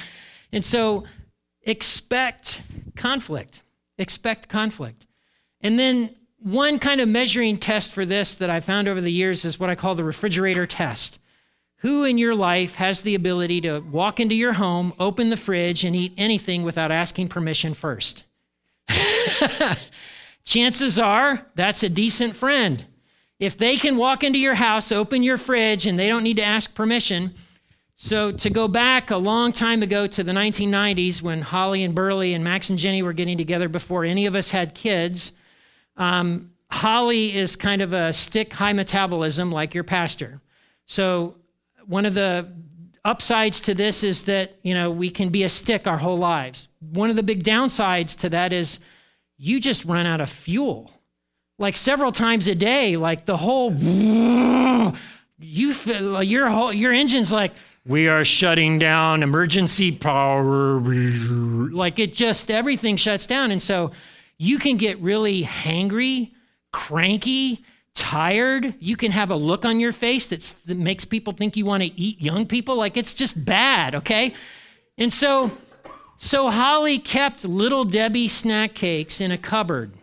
and 0.53 0.65
so 0.65 1.05
expect 1.63 2.63
conflict. 3.01 3.63
Expect 3.99 4.49
conflict. 4.49 5.07
And 5.61 5.79
then 5.79 6.15
one 6.39 6.79
kind 6.79 7.01
of 7.01 7.09
measuring 7.09 7.57
test 7.57 7.93
for 7.93 8.05
this 8.05 8.35
that 8.37 8.51
I 8.51 8.61
found 8.61 8.89
over 8.89 9.01
the 9.01 9.13
years 9.13 9.45
is 9.45 9.59
what 9.59 9.71
I 9.71 9.75
call 9.75 9.95
the 9.95 10.05
refrigerator 10.05 10.67
test. 10.67 11.19
Who 11.79 12.05
in 12.05 12.19
your 12.19 12.35
life 12.35 12.75
has 12.75 13.03
the 13.03 13.15
ability 13.15 13.63
to 13.63 13.81
walk 13.81 14.21
into 14.21 14.35
your 14.35 14.53
home, 14.53 14.93
open 14.99 15.31
the 15.31 15.37
fridge, 15.37 15.83
and 15.83 15.97
eat 15.97 16.13
anything 16.19 16.63
without 16.63 16.93
asking 16.93 17.29
permission 17.29 17.73
first? 17.73 18.25
chances 20.45 20.99
are 20.99 21.47
that's 21.55 21.83
a 21.83 21.89
decent 21.89 22.37
friend. 22.37 22.85
If 23.39 23.57
they 23.57 23.77
can 23.77 23.97
walk 23.97 24.23
into 24.23 24.39
your 24.39 24.55
house, 24.55 24.93
open 24.93 25.23
your 25.23 25.39
fridge, 25.39 25.87
and 25.87 25.99
they 25.99 26.09
don't 26.09 26.23
need 26.23 26.37
to 26.37 26.45
ask 26.45 26.75
permission. 26.75 27.35
So, 28.03 28.33
to 28.33 28.49
go 28.49 28.67
back 28.67 29.11
a 29.11 29.19
long 29.19 29.53
time 29.53 29.83
ago 29.83 30.07
to 30.07 30.25
the 30.25 30.33
1990s 30.33 31.21
when 31.21 31.43
Holly 31.43 31.85
and 31.85 31.95
Burley 31.95 32.33
and 32.33 32.43
Max 32.43 32.71
and 32.71 32.79
Jenny 32.79 33.03
were 33.03 33.13
getting 33.13 33.37
together 33.37 33.69
before 33.69 34.05
any 34.05 34.25
of 34.25 34.35
us 34.35 34.51
had 34.51 34.75
kids, 34.75 35.33
um, 35.99 36.51
Holly 36.71 37.37
is 37.37 37.57
kind 37.57 37.83
of 37.83 37.93
a 37.93 38.15
stick 38.15 38.55
high 38.55 38.73
metabolism 38.73 39.53
like 39.53 39.75
your 39.75 39.85
pastor. 39.85 40.41
So, 40.87 41.37
one 41.85 42.07
of 42.07 42.15
the 42.15 42.51
upsides 43.05 43.61
to 43.61 43.75
this 43.75 44.03
is 44.03 44.23
that, 44.23 44.57
you 44.63 44.73
know, 44.73 44.91
we 44.91 45.11
can 45.11 45.29
be 45.29 45.45
a 45.45 45.51
stick 45.51 45.87
our 45.87 45.99
whole 45.99 46.17
lives. 46.17 46.69
One 46.79 47.11
of 47.11 47.17
the 47.17 47.23
big 47.23 47.45
downsides 47.45 48.19
to 48.21 48.31
that 48.31 48.55
is 48.55 48.81
you 49.37 49.61
just 49.61 49.85
run 49.85 50.07
out 50.07 50.23
of 50.23 50.31
fuel. 50.31 50.91
Like 51.59 51.77
several 51.77 52.13
times 52.13 52.47
a 52.47 52.55
day, 52.55 52.97
like 52.97 53.27
the 53.27 53.37
whole 53.37 53.75
you 55.39 55.75
feel 55.75 56.23
your 56.23 56.49
whole 56.49 56.73
your 56.73 56.95
engine's 56.95 57.31
like 57.31 57.53
we 57.91 58.07
are 58.07 58.25
shutting 58.25 58.79
down 58.79 59.21
emergency 59.21 59.91
power. 59.91 60.79
Like 60.81 61.99
it 61.99 62.15
just 62.15 62.49
everything 62.49 62.97
shuts 62.97 63.27
down. 63.27 63.51
And 63.51 63.61
so 63.61 63.91
you 64.39 64.61
can 64.61 64.77
get 64.77 65.01
really 65.01 65.43
hangry 65.43 66.31
cranky 66.73 67.65
tired. 67.93 68.75
You 68.79 68.97
can 68.97 69.11
have 69.11 69.33
a 69.33 69.35
look 69.35 69.65
on 69.65 69.81
your 69.81 69.91
face 69.91 70.27
that 70.27 70.79
makes 70.79 71.05
people 71.05 71.33
think 71.33 71.57
you 71.57 71.67
want 71.67 71.83
to 71.83 72.01
eat 72.01 72.23
young 72.23 72.47
people. 72.47 72.77
Like 72.77 72.97
it's 72.97 73.13
just 73.13 73.45
bad 73.45 73.97
okay? 73.97 74.35
And 74.97 75.13
so 75.13 75.51
so 76.17 76.49
Holly 76.49 76.99
kept 76.99 77.45
little 77.45 77.85
Debbie 77.85 78.29
snack 78.29 78.75
cakes 78.75 79.21
in 79.21 79.33
a 79.33 79.39
cupboard. 79.39 79.95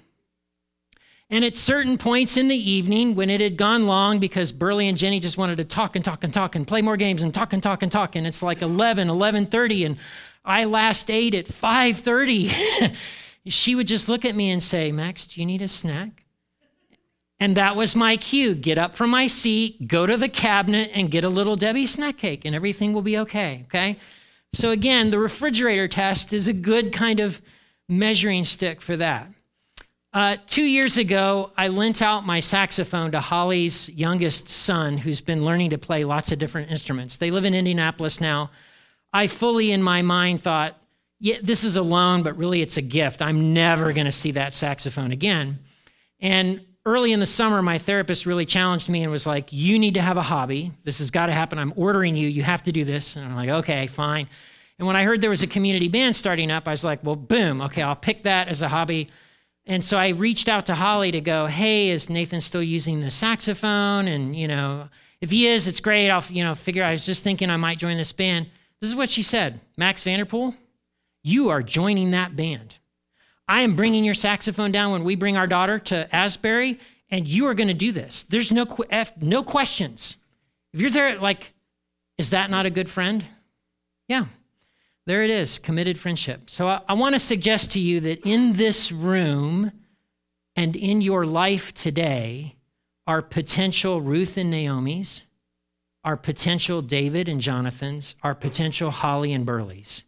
And 1.29 1.43
at 1.43 1.55
certain 1.55 1.97
points 1.97 2.37
in 2.37 2.47
the 2.47 2.55
evening, 2.55 3.13
when 3.13 3.29
it 3.29 3.41
had 3.41 3.57
gone 3.57 3.85
long 3.85 4.19
because 4.19 4.53
Burley 4.53 4.87
and 4.87 4.97
Jenny 4.97 5.19
just 5.19 5.37
wanted 5.37 5.57
to 5.57 5.65
talk 5.65 5.97
and 5.97 6.05
talk 6.05 6.23
and 6.23 6.33
talk 6.33 6.55
and 6.55 6.65
play 6.65 6.81
more 6.81 6.95
games 6.95 7.21
and 7.21 7.33
talk 7.33 7.51
and 7.51 7.61
talk 7.61 7.83
and 7.83 7.91
talk, 7.91 8.15
and 8.15 8.25
it's 8.25 8.41
like 8.41 8.61
11, 8.61 9.09
11.30, 9.09 9.85
and 9.85 9.97
I 10.45 10.63
last 10.63 11.11
ate 11.11 11.35
at 11.35 11.45
5.30, 11.45 12.95
she 13.47 13.75
would 13.75 13.87
just 13.87 14.07
look 14.07 14.23
at 14.23 14.35
me 14.35 14.49
and 14.51 14.63
say, 14.63 14.93
Max, 14.93 15.27
do 15.27 15.41
you 15.41 15.45
need 15.45 15.61
a 15.61 15.67
snack? 15.67 16.23
And 17.41 17.57
that 17.57 17.75
was 17.75 17.95
my 17.95 18.15
cue. 18.15 18.55
Get 18.55 18.77
up 18.77 18.95
from 18.95 19.09
my 19.09 19.27
seat, 19.27 19.87
go 19.87 20.07
to 20.07 20.15
the 20.15 20.29
cabinet, 20.29 20.91
and 20.93 21.11
get 21.11 21.25
a 21.25 21.29
little 21.29 21.57
Debbie 21.57 21.85
snack 21.85 22.17
cake, 22.17 22.45
and 22.45 22.55
everything 22.55 22.93
will 22.93 23.01
be 23.01 23.17
okay, 23.19 23.65
okay? 23.67 23.97
So, 24.53 24.71
again, 24.71 25.11
the 25.11 25.19
refrigerator 25.19 25.89
test 25.89 26.31
is 26.31 26.47
a 26.47 26.53
good 26.53 26.93
kind 26.93 27.19
of 27.19 27.41
measuring 27.89 28.45
stick 28.45 28.81
for 28.81 28.95
that. 28.95 29.27
Uh, 30.13 30.37
two 30.47 30.63
years 30.63 30.97
ago, 30.97 31.51
I 31.57 31.67
lent 31.67 32.01
out 32.01 32.25
my 32.25 32.39
saxophone 32.39 33.11
to 33.11 33.19
Holly's 33.19 33.89
youngest 33.89 34.47
son, 34.47 34.97
who's 34.97 35.21
been 35.21 35.43
learning 35.43 35.71
to 35.71 35.77
play 35.77 36.05
lots 36.05 36.31
of 36.31 36.39
different 36.39 36.71
instruments. 36.71 37.17
They 37.17 37.29
live 37.29 37.45
in 37.45 37.53
Indianapolis 37.53 38.21
now. 38.21 38.49
I 39.13 39.27
fully, 39.27 39.71
in 39.71 39.83
my 39.83 40.01
mind, 40.01 40.41
thought, 40.41 40.77
yeah, 41.19 41.37
this 41.41 41.63
is 41.63 41.77
a 41.77 41.81
loan, 41.81 42.23
but 42.23 42.37
really 42.37 42.61
it's 42.61 42.77
a 42.77 42.81
gift. 42.81 43.21
I'm 43.21 43.53
never 43.53 43.91
going 43.91 44.05
to 44.05 44.11
see 44.11 44.31
that 44.31 44.53
saxophone 44.53 45.11
again. 45.11 45.59
And 46.19 46.61
early 46.85 47.11
in 47.11 47.19
the 47.19 47.25
summer, 47.25 47.61
my 47.61 47.77
therapist 47.77 48.25
really 48.25 48.45
challenged 48.45 48.89
me 48.89 49.03
and 49.03 49.11
was 49.11 49.27
like, 49.27 49.51
You 49.51 49.77
need 49.77 49.95
to 49.95 50.01
have 50.01 50.17
a 50.17 50.21
hobby. 50.21 50.71
This 50.83 50.99
has 50.99 51.11
got 51.11 51.27
to 51.27 51.31
happen. 51.33 51.59
I'm 51.59 51.73
ordering 51.75 52.15
you. 52.15 52.27
You 52.27 52.43
have 52.43 52.63
to 52.63 52.71
do 52.71 52.83
this. 52.83 53.15
And 53.15 53.25
I'm 53.25 53.35
like, 53.35 53.49
Okay, 53.49 53.87
fine. 53.87 54.27
And 54.79 54.85
when 54.85 54.95
I 54.95 55.03
heard 55.03 55.21
there 55.21 55.29
was 55.29 55.43
a 55.43 55.47
community 55.47 55.87
band 55.87 56.15
starting 56.15 56.51
up, 56.51 56.67
I 56.67 56.71
was 56.71 56.83
like, 56.83 57.03
Well, 57.03 57.15
boom. 57.15 57.61
Okay, 57.61 57.81
I'll 57.81 57.95
pick 57.95 58.23
that 58.23 58.47
as 58.47 58.61
a 58.61 58.67
hobby. 58.67 59.09
And 59.67 59.83
so 59.83 59.97
I 59.97 60.09
reached 60.09 60.47
out 60.47 60.65
to 60.67 60.75
Holly 60.75 61.11
to 61.11 61.21
go, 61.21 61.45
Hey, 61.45 61.89
is 61.89 62.09
Nathan 62.09 62.41
still 62.41 62.63
using 62.63 63.01
the 63.01 63.11
saxophone? 63.11 64.07
And, 64.07 64.35
you 64.35 64.47
know, 64.47 64.87
if 65.19 65.29
he 65.29 65.47
is, 65.47 65.67
it's 65.67 65.81
great. 65.81 66.09
I'll, 66.09 66.23
you 66.29 66.43
know, 66.43 66.55
figure 66.55 66.83
I 66.83 66.91
was 66.91 67.05
just 67.05 67.23
thinking 67.23 67.49
I 67.49 67.57
might 67.57 67.77
join 67.77 67.97
this 67.97 68.13
band. 68.13 68.47
This 68.79 68.89
is 68.89 68.95
what 68.95 69.09
she 69.09 69.21
said 69.21 69.59
Max 69.77 70.03
Vanderpool, 70.03 70.55
you 71.23 71.49
are 71.49 71.61
joining 71.61 72.11
that 72.11 72.35
band. 72.35 72.77
I 73.47 73.61
am 73.61 73.75
bringing 73.75 74.03
your 74.03 74.13
saxophone 74.13 74.71
down 74.71 74.91
when 74.91 75.03
we 75.03 75.15
bring 75.15 75.37
our 75.37 75.47
daughter 75.47 75.79
to 75.79 76.13
Asbury, 76.15 76.79
and 77.09 77.27
you 77.27 77.47
are 77.47 77.53
going 77.53 77.69
to 77.69 77.73
do 77.73 77.91
this. 77.91 78.23
There's 78.23 78.51
no, 78.51 78.65
no 79.21 79.43
questions. 79.43 80.17
If 80.73 80.81
you're 80.81 80.89
there, 80.89 81.17
like, 81.17 81.53
is 82.17 82.31
that 82.31 82.49
not 82.49 82.65
a 82.65 82.69
good 82.69 82.89
friend? 82.89 83.25
Yeah, 84.09 84.25
there 85.07 85.23
it 85.23 85.29
is 85.29 85.57
committed 85.57 85.97
friendship. 85.97 86.49
So 86.49 86.67
I, 86.67 86.81
I 86.89 86.93
want 86.93 87.15
to 87.15 87.19
suggest 87.19 87.71
to 87.71 87.79
you 87.79 88.01
that 88.01 88.25
in 88.25 88.53
this 88.53 88.91
room 88.91 89.71
and 90.53 90.75
in 90.75 91.01
your 91.01 91.25
life 91.25 91.73
today 91.73 92.57
are 93.07 93.21
potential 93.21 94.01
Ruth 94.01 94.37
and 94.37 94.51
Naomi's, 94.51 95.23
are 96.03 96.17
potential 96.17 96.81
David 96.81 97.29
and 97.29 97.39
Jonathan's, 97.39 98.15
are 98.21 98.35
potential 98.35 98.91
Holly 98.91 99.31
and 99.31 99.45
Burley's. 99.45 100.03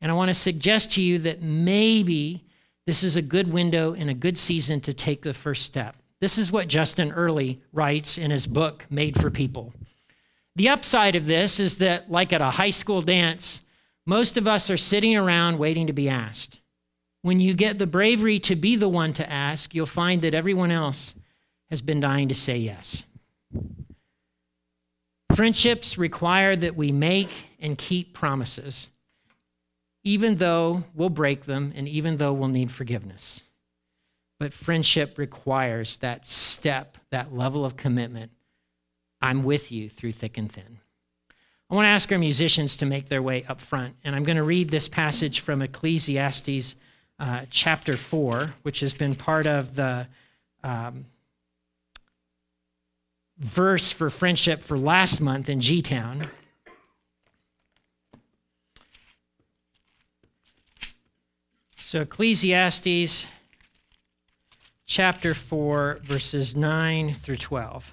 And 0.00 0.12
I 0.12 0.14
want 0.14 0.28
to 0.28 0.34
suggest 0.34 0.92
to 0.92 1.02
you 1.02 1.18
that 1.18 1.42
maybe 1.42 2.44
this 2.86 3.02
is 3.02 3.16
a 3.16 3.22
good 3.22 3.52
window 3.52 3.94
and 3.94 4.08
a 4.08 4.14
good 4.14 4.38
season 4.38 4.80
to 4.82 4.92
take 4.92 5.22
the 5.22 5.34
first 5.34 5.64
step. 5.64 5.96
This 6.20 6.38
is 6.38 6.52
what 6.52 6.68
Justin 6.68 7.10
Earley 7.10 7.62
writes 7.72 8.16
in 8.16 8.30
his 8.30 8.46
book, 8.46 8.86
Made 8.90 9.20
for 9.20 9.30
People. 9.30 9.74
The 10.54 10.68
upside 10.68 11.16
of 11.16 11.26
this 11.26 11.58
is 11.58 11.78
that, 11.78 12.12
like 12.12 12.32
at 12.32 12.40
a 12.40 12.50
high 12.50 12.70
school 12.70 13.02
dance, 13.02 13.62
most 14.06 14.36
of 14.36 14.46
us 14.48 14.70
are 14.70 14.76
sitting 14.76 15.16
around 15.16 15.58
waiting 15.58 15.86
to 15.86 15.92
be 15.92 16.08
asked. 16.08 16.60
When 17.22 17.40
you 17.40 17.54
get 17.54 17.78
the 17.78 17.86
bravery 17.86 18.38
to 18.40 18.56
be 18.56 18.76
the 18.76 18.88
one 18.88 19.12
to 19.14 19.30
ask, 19.30 19.74
you'll 19.74 19.86
find 19.86 20.22
that 20.22 20.34
everyone 20.34 20.70
else 20.70 21.14
has 21.68 21.82
been 21.82 22.00
dying 22.00 22.28
to 22.28 22.34
say 22.34 22.56
yes. 22.56 23.04
Friendships 25.34 25.98
require 25.98 26.56
that 26.56 26.76
we 26.76 26.92
make 26.92 27.30
and 27.60 27.76
keep 27.76 28.14
promises 28.14 28.88
even 30.02 30.36
though 30.36 30.84
we'll 30.94 31.10
break 31.10 31.44
them 31.44 31.72
and 31.76 31.86
even 31.88 32.16
though 32.16 32.32
we'll 32.32 32.48
need 32.48 32.72
forgiveness. 32.72 33.42
But 34.38 34.52
friendship 34.52 35.18
requires 35.18 35.98
that 35.98 36.24
step, 36.24 36.96
that 37.10 37.34
level 37.34 37.64
of 37.64 37.76
commitment. 37.76 38.32
I'm 39.20 39.42
with 39.42 39.70
you 39.70 39.88
through 39.90 40.12
thick 40.12 40.38
and 40.38 40.50
thin. 40.50 40.78
I 41.70 41.74
want 41.76 41.84
to 41.84 41.90
ask 41.90 42.10
our 42.10 42.18
musicians 42.18 42.76
to 42.78 42.86
make 42.86 43.08
their 43.08 43.22
way 43.22 43.44
up 43.48 43.60
front, 43.60 43.94
and 44.02 44.16
I'm 44.16 44.24
going 44.24 44.38
to 44.38 44.42
read 44.42 44.70
this 44.70 44.88
passage 44.88 45.38
from 45.38 45.62
Ecclesiastes 45.62 46.74
uh, 47.20 47.42
chapter 47.48 47.96
4, 47.96 48.54
which 48.62 48.80
has 48.80 48.92
been 48.92 49.14
part 49.14 49.46
of 49.46 49.76
the 49.76 50.08
um, 50.64 51.04
verse 53.38 53.92
for 53.92 54.10
friendship 54.10 54.62
for 54.62 54.76
last 54.76 55.20
month 55.20 55.48
in 55.48 55.60
G 55.60 55.80
Town. 55.80 56.22
So, 61.76 62.00
Ecclesiastes 62.00 63.26
chapter 64.86 65.34
4, 65.34 66.00
verses 66.02 66.56
9 66.56 67.14
through 67.14 67.36
12. 67.36 67.92